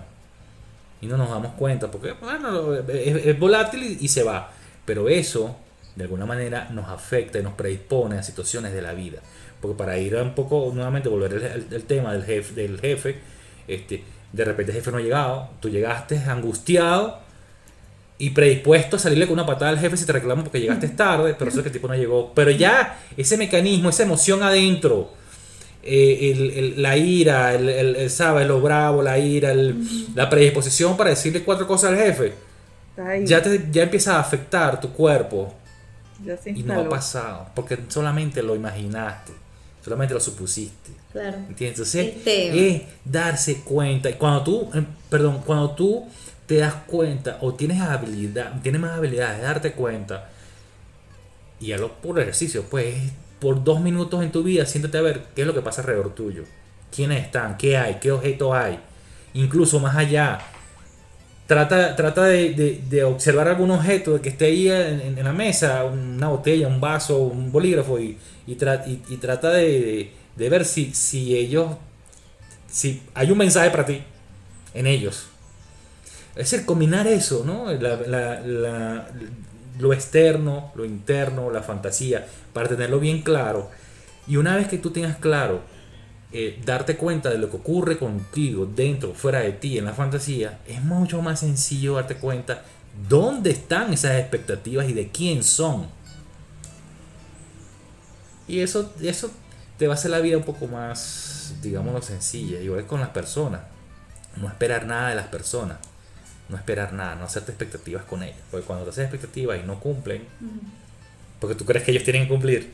Y 1.01 1.05
no 1.07 1.17
nos 1.17 1.29
damos 1.29 1.53
cuenta, 1.53 1.91
porque 1.91 2.13
bueno, 2.13 2.73
es, 2.75 3.25
es 3.25 3.39
volátil 3.39 3.83
y, 3.83 3.97
y 4.05 4.07
se 4.07 4.23
va. 4.23 4.51
Pero 4.85 5.09
eso, 5.09 5.55
de 5.95 6.03
alguna 6.03 6.25
manera, 6.25 6.69
nos 6.71 6.87
afecta 6.89 7.39
y 7.39 7.43
nos 7.43 7.53
predispone 7.53 8.17
a 8.17 8.23
situaciones 8.23 8.73
de 8.73 8.81
la 8.81 8.93
vida. 8.93 9.19
Porque 9.61 9.77
para 9.77 9.97
ir 9.97 10.15
a 10.17 10.23
un 10.23 10.33
poco, 10.35 10.71
nuevamente, 10.73 11.09
volver 11.09 11.35
al 11.35 11.67
al- 11.75 11.83
tema 11.83 12.13
del 12.13 12.23
jefe, 12.23 12.53
del 12.53 12.79
jefe 12.79 13.19
este, 13.67 14.03
de 14.31 14.45
repente 14.45 14.71
el 14.71 14.77
jefe 14.77 14.91
no 14.91 14.97
ha 14.97 15.01
llegado, 15.01 15.49
tú 15.59 15.69
llegaste 15.69 16.17
angustiado 16.19 17.19
y 18.19 18.31
predispuesto 18.31 18.95
a 18.95 18.99
salirle 18.99 19.25
con 19.27 19.33
una 19.33 19.45
patada 19.45 19.69
al 19.69 19.79
jefe 19.79 19.95
si 19.97 20.05
te 20.05 20.11
reclaman 20.13 20.43
porque 20.43 20.59
llegaste 20.59 20.89
tarde, 20.89 21.35
pero 21.37 21.49
eso 21.49 21.59
es 21.59 21.63
que 21.63 21.69
el 21.69 21.73
tipo 21.73 21.87
no 21.87 21.95
llegó. 21.95 22.33
Pero 22.33 22.49
ya 22.51 22.99
ese 23.15 23.37
mecanismo, 23.37 23.89
esa 23.89 24.03
emoción 24.03 24.41
adentro, 24.41 25.11
eh, 25.83 26.31
el- 26.31 26.51
el- 26.51 26.81
la 26.81 26.97
ira, 26.97 27.53
el, 27.53 27.69
el- 27.69 27.95
el, 27.95 28.09
¿sabes? 28.09 28.47
Lo 28.47 28.59
bravo, 28.61 29.01
la 29.01 29.17
ira, 29.17 29.51
el- 29.51 29.75
la 30.15 30.29
predisposición 30.29 30.97
para 30.97 31.11
decirle 31.11 31.43
cuatro 31.43 31.65
cosas 31.67 31.91
al 31.91 31.97
jefe, 31.97 32.33
ya, 33.25 33.41
te, 33.41 33.67
ya 33.71 33.83
empieza 33.83 34.15
a 34.17 34.19
afectar 34.19 34.81
tu 34.81 34.89
cuerpo 34.91 35.53
ya 36.25 36.35
se 36.35 36.49
y 36.49 36.63
no 36.63 36.73
ha 36.81 36.89
pasado, 36.89 37.47
porque 37.55 37.77
solamente 37.89 38.41
lo 38.41 38.55
imaginaste, 38.55 39.31
solamente 39.83 40.13
lo 40.15 40.19
supusiste. 40.19 40.91
Claro. 41.11 41.37
¿Entiendes? 41.37 41.77
Entonces, 41.79 42.15
Este- 42.17 42.67
es 42.75 42.81
darse 43.05 43.61
cuenta. 43.61 44.09
Y 44.09 44.13
cuando 44.13 44.43
tú, 44.43 44.69
eh, 44.73 44.83
perdón, 45.09 45.41
cuando 45.45 45.71
tú 45.71 46.05
te 46.47 46.57
das 46.57 46.73
cuenta 46.87 47.37
o 47.41 47.53
tienes 47.53 47.81
habilidad, 47.81 48.61
tienes 48.61 48.81
más 48.81 48.91
habilidad 48.97 49.35
de 49.35 49.43
darte 49.43 49.71
cuenta, 49.73 50.29
y 51.59 51.71
hazlo 51.71 51.91
por 51.93 52.19
ejercicio, 52.19 52.63
pues 52.69 52.95
por 53.39 53.63
dos 53.63 53.79
minutos 53.81 54.23
en 54.23 54.31
tu 54.31 54.43
vida, 54.43 54.65
siéntate 54.65 54.97
a 54.97 55.01
ver 55.01 55.23
qué 55.35 55.41
es 55.41 55.47
lo 55.47 55.53
que 55.53 55.61
pasa 55.61 55.81
alrededor 55.81 56.13
tuyo. 56.15 56.43
¿Quiénes 56.95 57.23
están? 57.25 57.57
¿Qué 57.57 57.77
hay? 57.77 57.95
¿Qué 58.01 58.11
objetos 58.11 58.53
hay? 58.55 58.79
Incluso 59.33 59.79
más 59.79 59.95
allá. 59.95 60.39
Trata, 61.47 61.95
trata 61.95 62.25
de, 62.25 62.81
de- 62.89 63.03
observar 63.05 63.47
algún 63.47 63.71
objeto 63.71 64.21
que 64.21 64.29
esté 64.29 64.45
ahí 64.45 64.67
en, 64.69 65.17
en- 65.17 65.23
la 65.23 65.31
mesa, 65.31 65.85
una 65.85 66.27
botella, 66.27 66.67
un 66.67 66.81
vaso, 66.81 67.19
un 67.19 67.51
bolígrafo, 67.53 67.99
y, 67.99 68.17
y, 68.45 68.55
tra- 68.55 68.83
y- 68.85 69.15
trata 69.17 69.51
de, 69.51 70.11
de- 70.35 70.49
ver 70.49 70.65
si, 70.65 70.93
si 70.93 71.35
ellos, 71.37 71.67
si 72.69 73.01
hay 73.13 73.31
un 73.31 73.37
mensaje 73.37 73.69
para 73.69 73.85
ti 73.85 74.01
en 74.73 74.87
ellos. 74.87 75.27
Es 76.35 76.51
decir, 76.51 76.65
combinar 76.65 77.07
eso, 77.07 77.43
¿no? 77.45 77.71
Lo 79.79 79.93
externo, 79.93 80.71
lo 80.75 80.85
interno, 80.85 81.51
la 81.51 81.63
fantasía, 81.63 82.27
para 82.53 82.67
tenerlo 82.67 82.99
bien 82.99 83.21
claro. 83.21 83.69
Y 84.27 84.37
una 84.37 84.55
vez 84.55 84.67
que 84.67 84.77
tú 84.77 84.91
tengas 84.91 85.17
claro, 85.17 85.61
eh, 86.31 86.61
darte 86.65 86.97
cuenta 86.97 87.29
de 87.29 87.37
lo 87.37 87.49
que 87.49 87.57
ocurre 87.57 87.97
contigo, 87.97 88.65
dentro, 88.65 89.13
fuera 89.13 89.39
de 89.39 89.53
ti, 89.53 89.77
en 89.77 89.85
la 89.85 89.93
fantasía, 89.93 90.59
es 90.67 90.83
mucho 90.83 91.21
más 91.21 91.39
sencillo 91.39 91.95
darte 91.95 92.15
cuenta 92.15 92.63
dónde 93.07 93.51
están 93.51 93.93
esas 93.93 94.19
expectativas 94.19 94.89
y 94.89 94.93
de 94.93 95.09
quién 95.09 95.43
son. 95.43 95.87
Y 98.47 98.59
eso, 98.59 98.93
eso 99.01 99.31
te 99.77 99.87
va 99.87 99.93
a 99.93 99.97
hacer 99.97 100.11
la 100.11 100.19
vida 100.19 100.37
un 100.37 100.43
poco 100.43 100.67
más, 100.67 101.55
digámoslo, 101.61 102.01
sencilla. 102.01 102.59
Igual 102.59 102.85
con 102.85 102.99
las 102.99 103.09
personas. 103.09 103.61
No 104.37 104.47
esperar 104.47 104.85
nada 104.85 105.09
de 105.09 105.15
las 105.15 105.27
personas. 105.27 105.77
No 106.49 106.55
esperar 106.55 106.93
nada, 106.93 107.15
no 107.15 107.25
hacerte 107.25 107.51
expectativas 107.51 108.03
con 108.05 108.23
ellas. 108.23 108.37
Porque 108.49 108.65
cuando 108.65 108.85
te 108.85 108.91
haces 108.91 109.03
expectativas 109.03 109.59
y 109.61 109.65
no 109.65 109.79
cumplen, 109.79 110.23
porque 111.39 111.55
tú 111.55 111.65
crees 111.65 111.83
que 111.83 111.91
ellos 111.91 112.03
tienen 112.03 112.23
que 112.23 112.29
cumplir, 112.29 112.71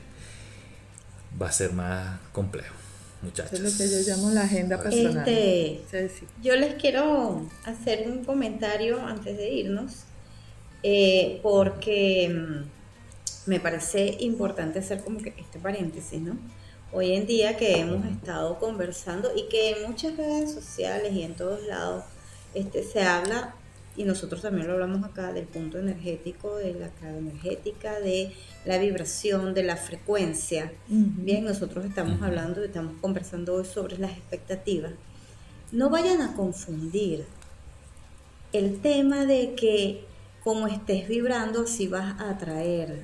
va 1.41 1.47
a 1.47 1.51
ser 1.51 1.73
más 1.73 2.19
complejo, 2.31 2.73
muchachos. 3.21 3.53
Eso 3.53 3.67
es 3.67 3.73
lo 3.73 3.77
que 3.77 4.05
yo 4.05 4.15
llamo 4.15 4.31
la 4.31 4.43
agenda 4.43 4.75
Ahora 4.75 4.89
personal. 4.89 5.27
Este, 5.27 6.09
Sí, 6.09 6.15
sí. 6.19 6.25
Yo 6.41 6.55
les 6.55 6.75
quiero 6.75 7.49
hacer 7.65 8.07
un 8.07 8.23
comentario 8.23 9.03
antes 9.05 9.37
de 9.37 9.49
irnos, 9.51 10.03
eh, 10.83 11.39
porque 11.41 12.29
mm, 12.29 13.49
me 13.49 13.59
parece 13.59 14.17
importante 14.19 14.79
hacer 14.79 15.03
como 15.03 15.19
que 15.19 15.33
este 15.37 15.59
paréntesis, 15.59 16.21
¿no? 16.21 16.37
Hoy 16.91 17.13
en 17.13 17.25
día 17.25 17.57
que 17.57 17.79
hemos 17.79 18.05
estado 18.05 18.59
conversando 18.59 19.31
y 19.35 19.49
que 19.49 19.71
en 19.71 19.89
muchas 19.89 20.15
redes 20.15 20.53
sociales 20.53 21.11
y 21.13 21.23
en 21.23 21.33
todos 21.33 21.65
lados 21.65 22.03
este, 22.53 22.83
se 22.83 23.01
habla, 23.01 23.55
y 23.95 24.03
nosotros 24.05 24.41
también 24.41 24.67
lo 24.67 24.73
hablamos 24.73 25.03
acá, 25.03 25.33
del 25.33 25.45
punto 25.45 25.77
energético, 25.77 26.57
de 26.57 26.73
la 26.73 26.89
clave 26.89 27.19
energética, 27.19 27.99
de 27.99 28.33
la 28.65 28.77
vibración, 28.77 29.53
de 29.53 29.63
la 29.63 29.77
frecuencia. 29.77 30.71
Bien, 30.87 31.43
nosotros 31.45 31.85
estamos 31.85 32.21
hablando, 32.21 32.63
estamos 32.63 32.95
conversando 33.01 33.53
hoy 33.53 33.65
sobre 33.65 33.97
las 33.97 34.11
expectativas. 34.11 34.93
No 35.71 35.89
vayan 35.89 36.21
a 36.21 36.33
confundir 36.33 37.25
el 38.51 38.79
tema 38.81 39.25
de 39.25 39.53
que 39.55 40.05
como 40.43 40.67
estés 40.67 41.07
vibrando, 41.07 41.61
así 41.63 41.87
vas 41.87 42.19
a 42.19 42.31
atraer. 42.31 43.01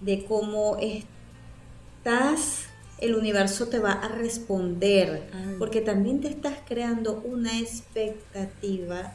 De 0.00 0.24
cómo 0.24 0.76
estás, 0.78 2.66
el 3.00 3.14
universo 3.14 3.68
te 3.68 3.78
va 3.78 3.92
a 3.92 4.08
responder. 4.08 5.30
Porque 5.58 5.80
también 5.80 6.20
te 6.20 6.28
estás 6.28 6.58
creando 6.66 7.22
una 7.24 7.58
expectativa, 7.58 9.14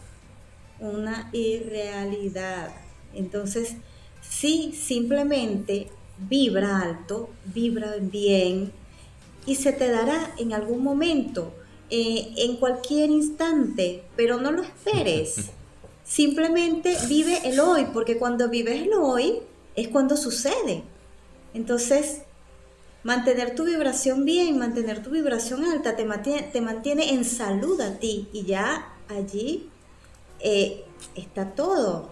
una 0.81 1.29
irrealidad. 1.31 2.71
Entonces, 3.13 3.75
sí, 4.21 4.73
simplemente 4.73 5.87
vibra 6.17 6.81
alto, 6.81 7.29
vibra 7.45 7.95
bien 7.99 8.71
y 9.45 9.55
se 9.55 9.71
te 9.71 9.89
dará 9.89 10.33
en 10.37 10.53
algún 10.53 10.83
momento, 10.83 11.53
eh, 11.89 12.33
en 12.37 12.57
cualquier 12.57 13.09
instante, 13.09 14.03
pero 14.15 14.39
no 14.39 14.51
lo 14.51 14.63
esperes. 14.63 15.51
Simplemente 16.03 16.97
vive 17.07 17.39
el 17.45 17.59
hoy, 17.59 17.87
porque 17.93 18.17
cuando 18.17 18.49
vives 18.49 18.81
el 18.81 18.93
hoy 18.93 19.39
es 19.75 19.87
cuando 19.87 20.17
sucede. 20.17 20.83
Entonces, 21.53 22.23
mantener 23.03 23.55
tu 23.55 23.63
vibración 23.65 24.25
bien, 24.25 24.57
mantener 24.57 25.01
tu 25.01 25.09
vibración 25.09 25.63
alta, 25.63 25.95
te 25.95 26.05
mantiene, 26.05 26.43
te 26.43 26.61
mantiene 26.61 27.13
en 27.13 27.23
salud 27.23 27.79
a 27.81 27.97
ti 27.97 28.27
y 28.33 28.43
ya 28.43 28.93
allí 29.07 29.70
eh, 30.43 30.83
está 31.15 31.53
todo. 31.53 32.11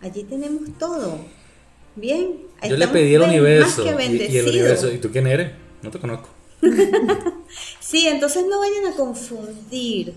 Allí 0.00 0.24
tenemos 0.24 0.62
todo. 0.78 1.18
Bien. 1.96 2.38
Yo 2.68 2.76
le 2.76 2.88
pedí 2.88 3.14
al 3.14 3.22
universo. 3.22 3.84
Y, 3.84 3.88
el 3.88 4.48
universo. 4.48 4.92
¿Y 4.92 4.98
tú 4.98 5.10
quién 5.10 5.26
eres? 5.26 5.52
No 5.82 5.90
te 5.90 5.98
conozco. 5.98 6.28
sí, 7.80 8.06
entonces 8.06 8.44
no 8.48 8.60
vayan 8.60 8.92
a 8.92 8.96
confundir 8.96 10.14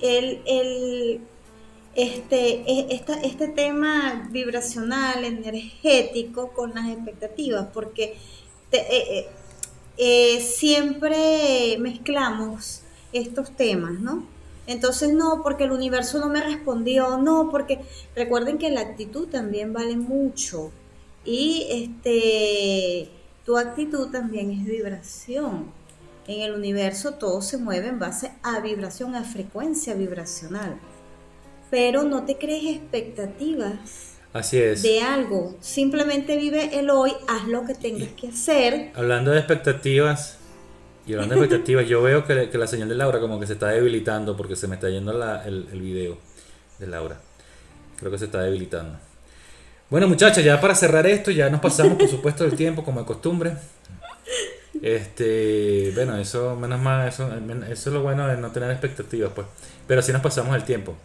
el, 0.00 1.20
este, 1.94 2.70
e, 2.70 3.04
este 3.22 3.48
tema 3.48 4.28
vibracional, 4.30 5.24
energético 5.24 6.52
con 6.52 6.74
las 6.74 6.88
expectativas, 6.88 7.68
porque 7.72 8.16
eh, 8.72 8.86
eh, 8.90 9.26
eh, 9.96 10.40
siempre 10.40 11.76
mezclamos 11.78 12.82
estos 13.12 13.56
temas, 13.56 13.98
¿no? 14.00 14.26
Entonces 14.66 15.12
no, 15.12 15.42
porque 15.42 15.64
el 15.64 15.72
universo 15.72 16.18
no 16.18 16.28
me 16.28 16.42
respondió, 16.42 17.18
no, 17.18 17.48
porque 17.50 17.80
recuerden 18.14 18.58
que 18.58 18.70
la 18.70 18.80
actitud 18.80 19.28
también 19.28 19.72
vale 19.72 19.96
mucho 19.96 20.72
y 21.24 21.66
este 21.70 23.10
tu 23.44 23.56
actitud 23.58 24.10
también 24.10 24.50
es 24.50 24.64
vibración. 24.64 25.70
En 26.26 26.40
el 26.40 26.52
universo 26.52 27.14
todo 27.14 27.40
se 27.42 27.58
mueve 27.58 27.88
en 27.88 28.00
base 28.00 28.32
a 28.42 28.58
vibración, 28.58 29.14
a 29.14 29.22
frecuencia 29.22 29.94
vibracional. 29.94 30.76
Pero 31.70 32.02
no 32.02 32.24
te 32.24 32.36
crees 32.36 32.76
expectativas 32.76 34.16
Así 34.32 34.58
es. 34.58 34.82
de 34.82 35.00
algo. 35.00 35.56
Simplemente 35.60 36.36
vive 36.36 36.78
el 36.78 36.90
hoy, 36.90 37.12
haz 37.28 37.46
lo 37.46 37.64
que 37.64 37.74
tengas 37.74 38.08
que 38.10 38.28
hacer. 38.28 38.90
Hablando 38.94 39.30
de 39.30 39.38
expectativas, 39.38 40.38
y 41.06 41.12
hablando 41.12 41.36
de 41.36 41.40
expectativas, 41.42 41.86
yo 41.86 42.02
veo 42.02 42.26
que, 42.26 42.50
la 42.52 42.66
señal 42.66 42.88
de 42.88 42.94
Laura 42.94 43.20
como 43.20 43.38
que 43.38 43.46
se 43.46 43.52
está 43.52 43.68
debilitando 43.68 44.36
porque 44.36 44.56
se 44.56 44.66
me 44.66 44.74
está 44.74 44.88
yendo 44.88 45.12
el, 45.44 45.68
el 45.72 45.80
video 45.80 46.18
de 46.78 46.86
Laura. 46.86 47.20
Creo 47.98 48.10
que 48.10 48.18
se 48.18 48.26
está 48.26 48.42
debilitando. 48.42 48.98
Bueno, 49.88 50.08
muchachos, 50.08 50.42
ya 50.42 50.60
para 50.60 50.74
cerrar 50.74 51.06
esto, 51.06 51.30
ya 51.30 51.48
nos 51.48 51.60
pasamos, 51.60 51.96
por 51.96 52.08
supuesto, 52.08 52.42
del 52.42 52.56
tiempo, 52.56 52.84
como 52.84 53.00
de 53.00 53.06
costumbre. 53.06 53.52
Este, 54.82 55.92
bueno, 55.94 56.16
eso, 56.18 56.56
menos 56.56 56.80
mal, 56.80 57.08
eso, 57.08 57.30
eso 57.70 57.70
es 57.70 57.86
lo 57.86 58.02
bueno 58.02 58.26
de 58.26 58.36
no 58.36 58.50
tener 58.50 58.70
expectativas, 58.72 59.30
pues. 59.32 59.46
Pero 59.86 60.02
sí 60.02 60.12
nos 60.12 60.22
pasamos 60.22 60.56
el 60.56 60.64
tiempo. 60.64 60.96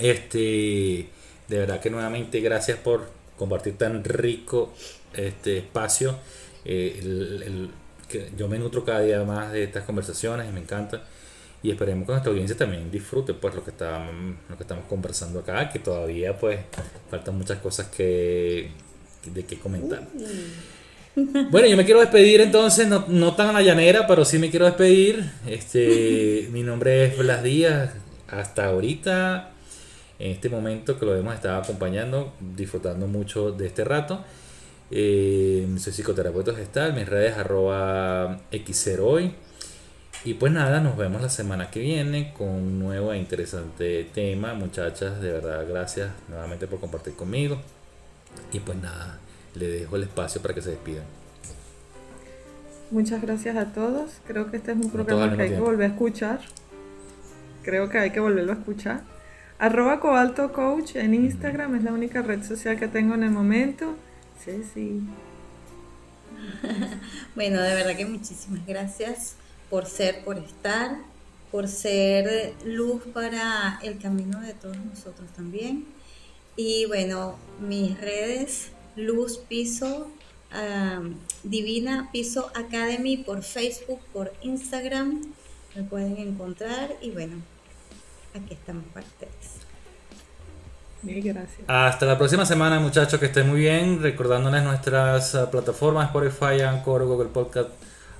Este, 0.00 1.08
de 1.48 1.58
verdad 1.58 1.80
que 1.80 1.88
nuevamente 1.88 2.40
gracias 2.40 2.78
por 2.78 3.08
compartir 3.38 3.78
tan 3.78 4.02
rico 4.02 4.72
este 5.14 5.58
espacio. 5.58 6.16
Eh, 6.64 7.68
que 8.10 8.30
yo 8.36 8.48
me 8.48 8.58
nutro 8.58 8.84
cada 8.84 9.00
día 9.00 9.22
más 9.24 9.52
de 9.52 9.64
estas 9.64 9.84
conversaciones 9.84 10.48
y 10.48 10.52
me 10.52 10.60
encanta. 10.60 11.02
Y 11.62 11.70
esperemos 11.70 12.06
que 12.06 12.12
nuestra 12.12 12.32
audiencia 12.32 12.56
también 12.56 12.90
disfrute 12.90 13.34
pues 13.34 13.54
lo 13.54 13.62
que 13.62 13.70
estamos, 13.70 14.12
lo 14.48 14.56
que 14.56 14.62
estamos 14.62 14.84
conversando 14.86 15.40
acá, 15.40 15.68
que 15.70 15.78
todavía 15.78 16.36
pues 16.38 16.58
faltan 17.10 17.36
muchas 17.36 17.58
cosas 17.58 17.88
que 17.88 18.70
de 19.26 19.44
que 19.44 19.58
comentar. 19.58 20.06
Bueno, 21.50 21.66
yo 21.66 21.76
me 21.76 21.84
quiero 21.84 22.00
despedir 22.00 22.40
entonces, 22.40 22.86
no, 22.86 23.04
no 23.08 23.34
tan 23.34 23.48
a 23.48 23.52
la 23.52 23.62
llanera, 23.62 24.06
pero 24.06 24.24
sí 24.24 24.38
me 24.38 24.48
quiero 24.48 24.66
despedir. 24.66 25.30
Este, 25.46 26.48
mi 26.52 26.62
nombre 26.62 27.04
es 27.04 27.18
Blas 27.18 27.42
Díaz. 27.42 27.90
Hasta 28.28 28.66
ahorita, 28.66 29.50
en 30.18 30.30
este 30.30 30.48
momento 30.48 30.98
que 30.98 31.04
lo 31.04 31.16
hemos 31.16 31.34
estado 31.34 31.60
acompañando, 31.60 32.32
disfrutando 32.56 33.06
mucho 33.06 33.50
de 33.50 33.66
este 33.66 33.84
rato. 33.84 34.24
Eh, 34.92 35.68
soy 35.78 35.92
psicoterapeuta 35.92 36.52
gestal, 36.52 36.94
mis 36.94 37.08
redes 37.08 37.38
arroba 37.38 38.40
hoy 39.00 39.34
Y 40.24 40.34
pues 40.34 40.52
nada, 40.52 40.80
nos 40.80 40.96
vemos 40.96 41.22
la 41.22 41.28
semana 41.28 41.70
que 41.70 41.78
viene 41.78 42.32
con 42.32 42.48
un 42.48 42.78
nuevo 42.80 43.12
e 43.12 43.18
interesante 43.18 44.08
tema. 44.12 44.54
Muchachas, 44.54 45.20
de 45.20 45.32
verdad, 45.32 45.64
gracias 45.68 46.10
nuevamente 46.28 46.66
por 46.66 46.80
compartir 46.80 47.14
conmigo. 47.14 47.60
Y 48.52 48.58
pues 48.60 48.78
nada, 48.82 49.18
le 49.54 49.68
dejo 49.68 49.96
el 49.96 50.02
espacio 50.02 50.42
para 50.42 50.54
que 50.54 50.62
se 50.62 50.70
despidan. 50.70 51.04
Muchas 52.90 53.22
gracias 53.22 53.56
a 53.56 53.72
todos. 53.72 54.10
Creo 54.26 54.50
que 54.50 54.56
este 54.56 54.72
es 54.72 54.76
un 54.76 54.90
programa 54.90 55.36
que 55.36 55.42
hay 55.42 55.50
que 55.50 55.60
volver 55.60 55.90
a 55.90 55.92
escuchar. 55.92 56.40
Creo 57.62 57.88
que 57.88 57.98
hay 57.98 58.10
que 58.10 58.18
volverlo 58.18 58.52
a 58.52 58.56
escuchar. 58.56 59.02
Arroba 59.60 60.00
Cobalto 60.00 60.52
Coach 60.52 60.96
en 60.96 61.14
Instagram 61.14 61.76
es 61.76 61.84
la 61.84 61.92
única 61.92 62.22
red 62.22 62.42
social 62.42 62.78
que 62.78 62.88
tengo 62.88 63.14
en 63.14 63.22
el 63.22 63.30
momento. 63.30 63.94
Sí. 64.44 65.00
bueno, 67.34 67.60
de 67.60 67.74
verdad 67.74 67.96
que 67.96 68.06
muchísimas 68.06 68.66
gracias 68.66 69.34
por 69.68 69.86
ser, 69.86 70.24
por 70.24 70.38
estar, 70.38 70.98
por 71.50 71.68
ser 71.68 72.54
luz 72.64 73.02
para 73.12 73.78
el 73.82 73.98
camino 73.98 74.40
de 74.40 74.54
todos 74.54 74.76
nosotros 74.78 75.30
también. 75.36 75.86
Y 76.56 76.86
bueno, 76.86 77.38
mis 77.60 78.00
redes, 78.00 78.70
Luz 78.96 79.38
Piso, 79.38 80.10
Divina 81.42 82.08
Piso 82.12 82.50
Academy 82.54 83.18
por 83.18 83.42
Facebook, 83.42 84.00
por 84.12 84.32
Instagram, 84.42 85.22
me 85.76 85.84
pueden 85.84 86.16
encontrar 86.16 86.96
y 87.00 87.10
bueno, 87.10 87.36
aquí 88.34 88.54
estamos 88.54 88.84
para 88.92 89.06
ustedes 89.06 89.49
Hasta 91.66 92.06
la 92.06 92.18
próxima 92.18 92.44
semana, 92.44 92.78
muchachos, 92.78 93.18
que 93.18 93.26
estén 93.26 93.48
muy 93.48 93.60
bien. 93.60 94.02
Recordándoles 94.02 94.62
nuestras 94.62 95.34
uh, 95.34 95.50
plataformas 95.50 96.06
Spotify, 96.06 96.62
Anchor, 96.62 97.06
Google 97.06 97.28
Podcast, 97.28 97.70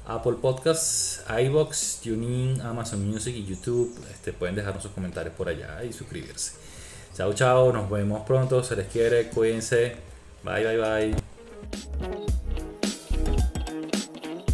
Apple 0.07 0.37
Podcasts, 0.41 1.23
iBox, 1.29 2.01
TuneIn, 2.03 2.61
Amazon 2.63 3.07
Music 3.07 3.35
y 3.37 3.45
YouTube. 3.45 3.95
Este, 4.11 4.33
pueden 4.33 4.55
dejarnos 4.55 4.83
sus 4.83 4.93
comentarios 4.93 5.35
por 5.35 5.49
allá 5.49 5.85
y 5.85 5.93
suscribirse. 5.93 6.53
Chao, 7.15 7.35
chao. 7.35 7.73
Nos 7.73 7.91
vemos 7.91 8.23
pronto. 8.27 8.63
Se 8.63 8.77
les 8.77 8.87
quiere. 8.87 9.29
Cuídense. 9.29 9.97
Bye, 10.43 10.65
bye, 10.65 10.79
bye. 10.79 11.15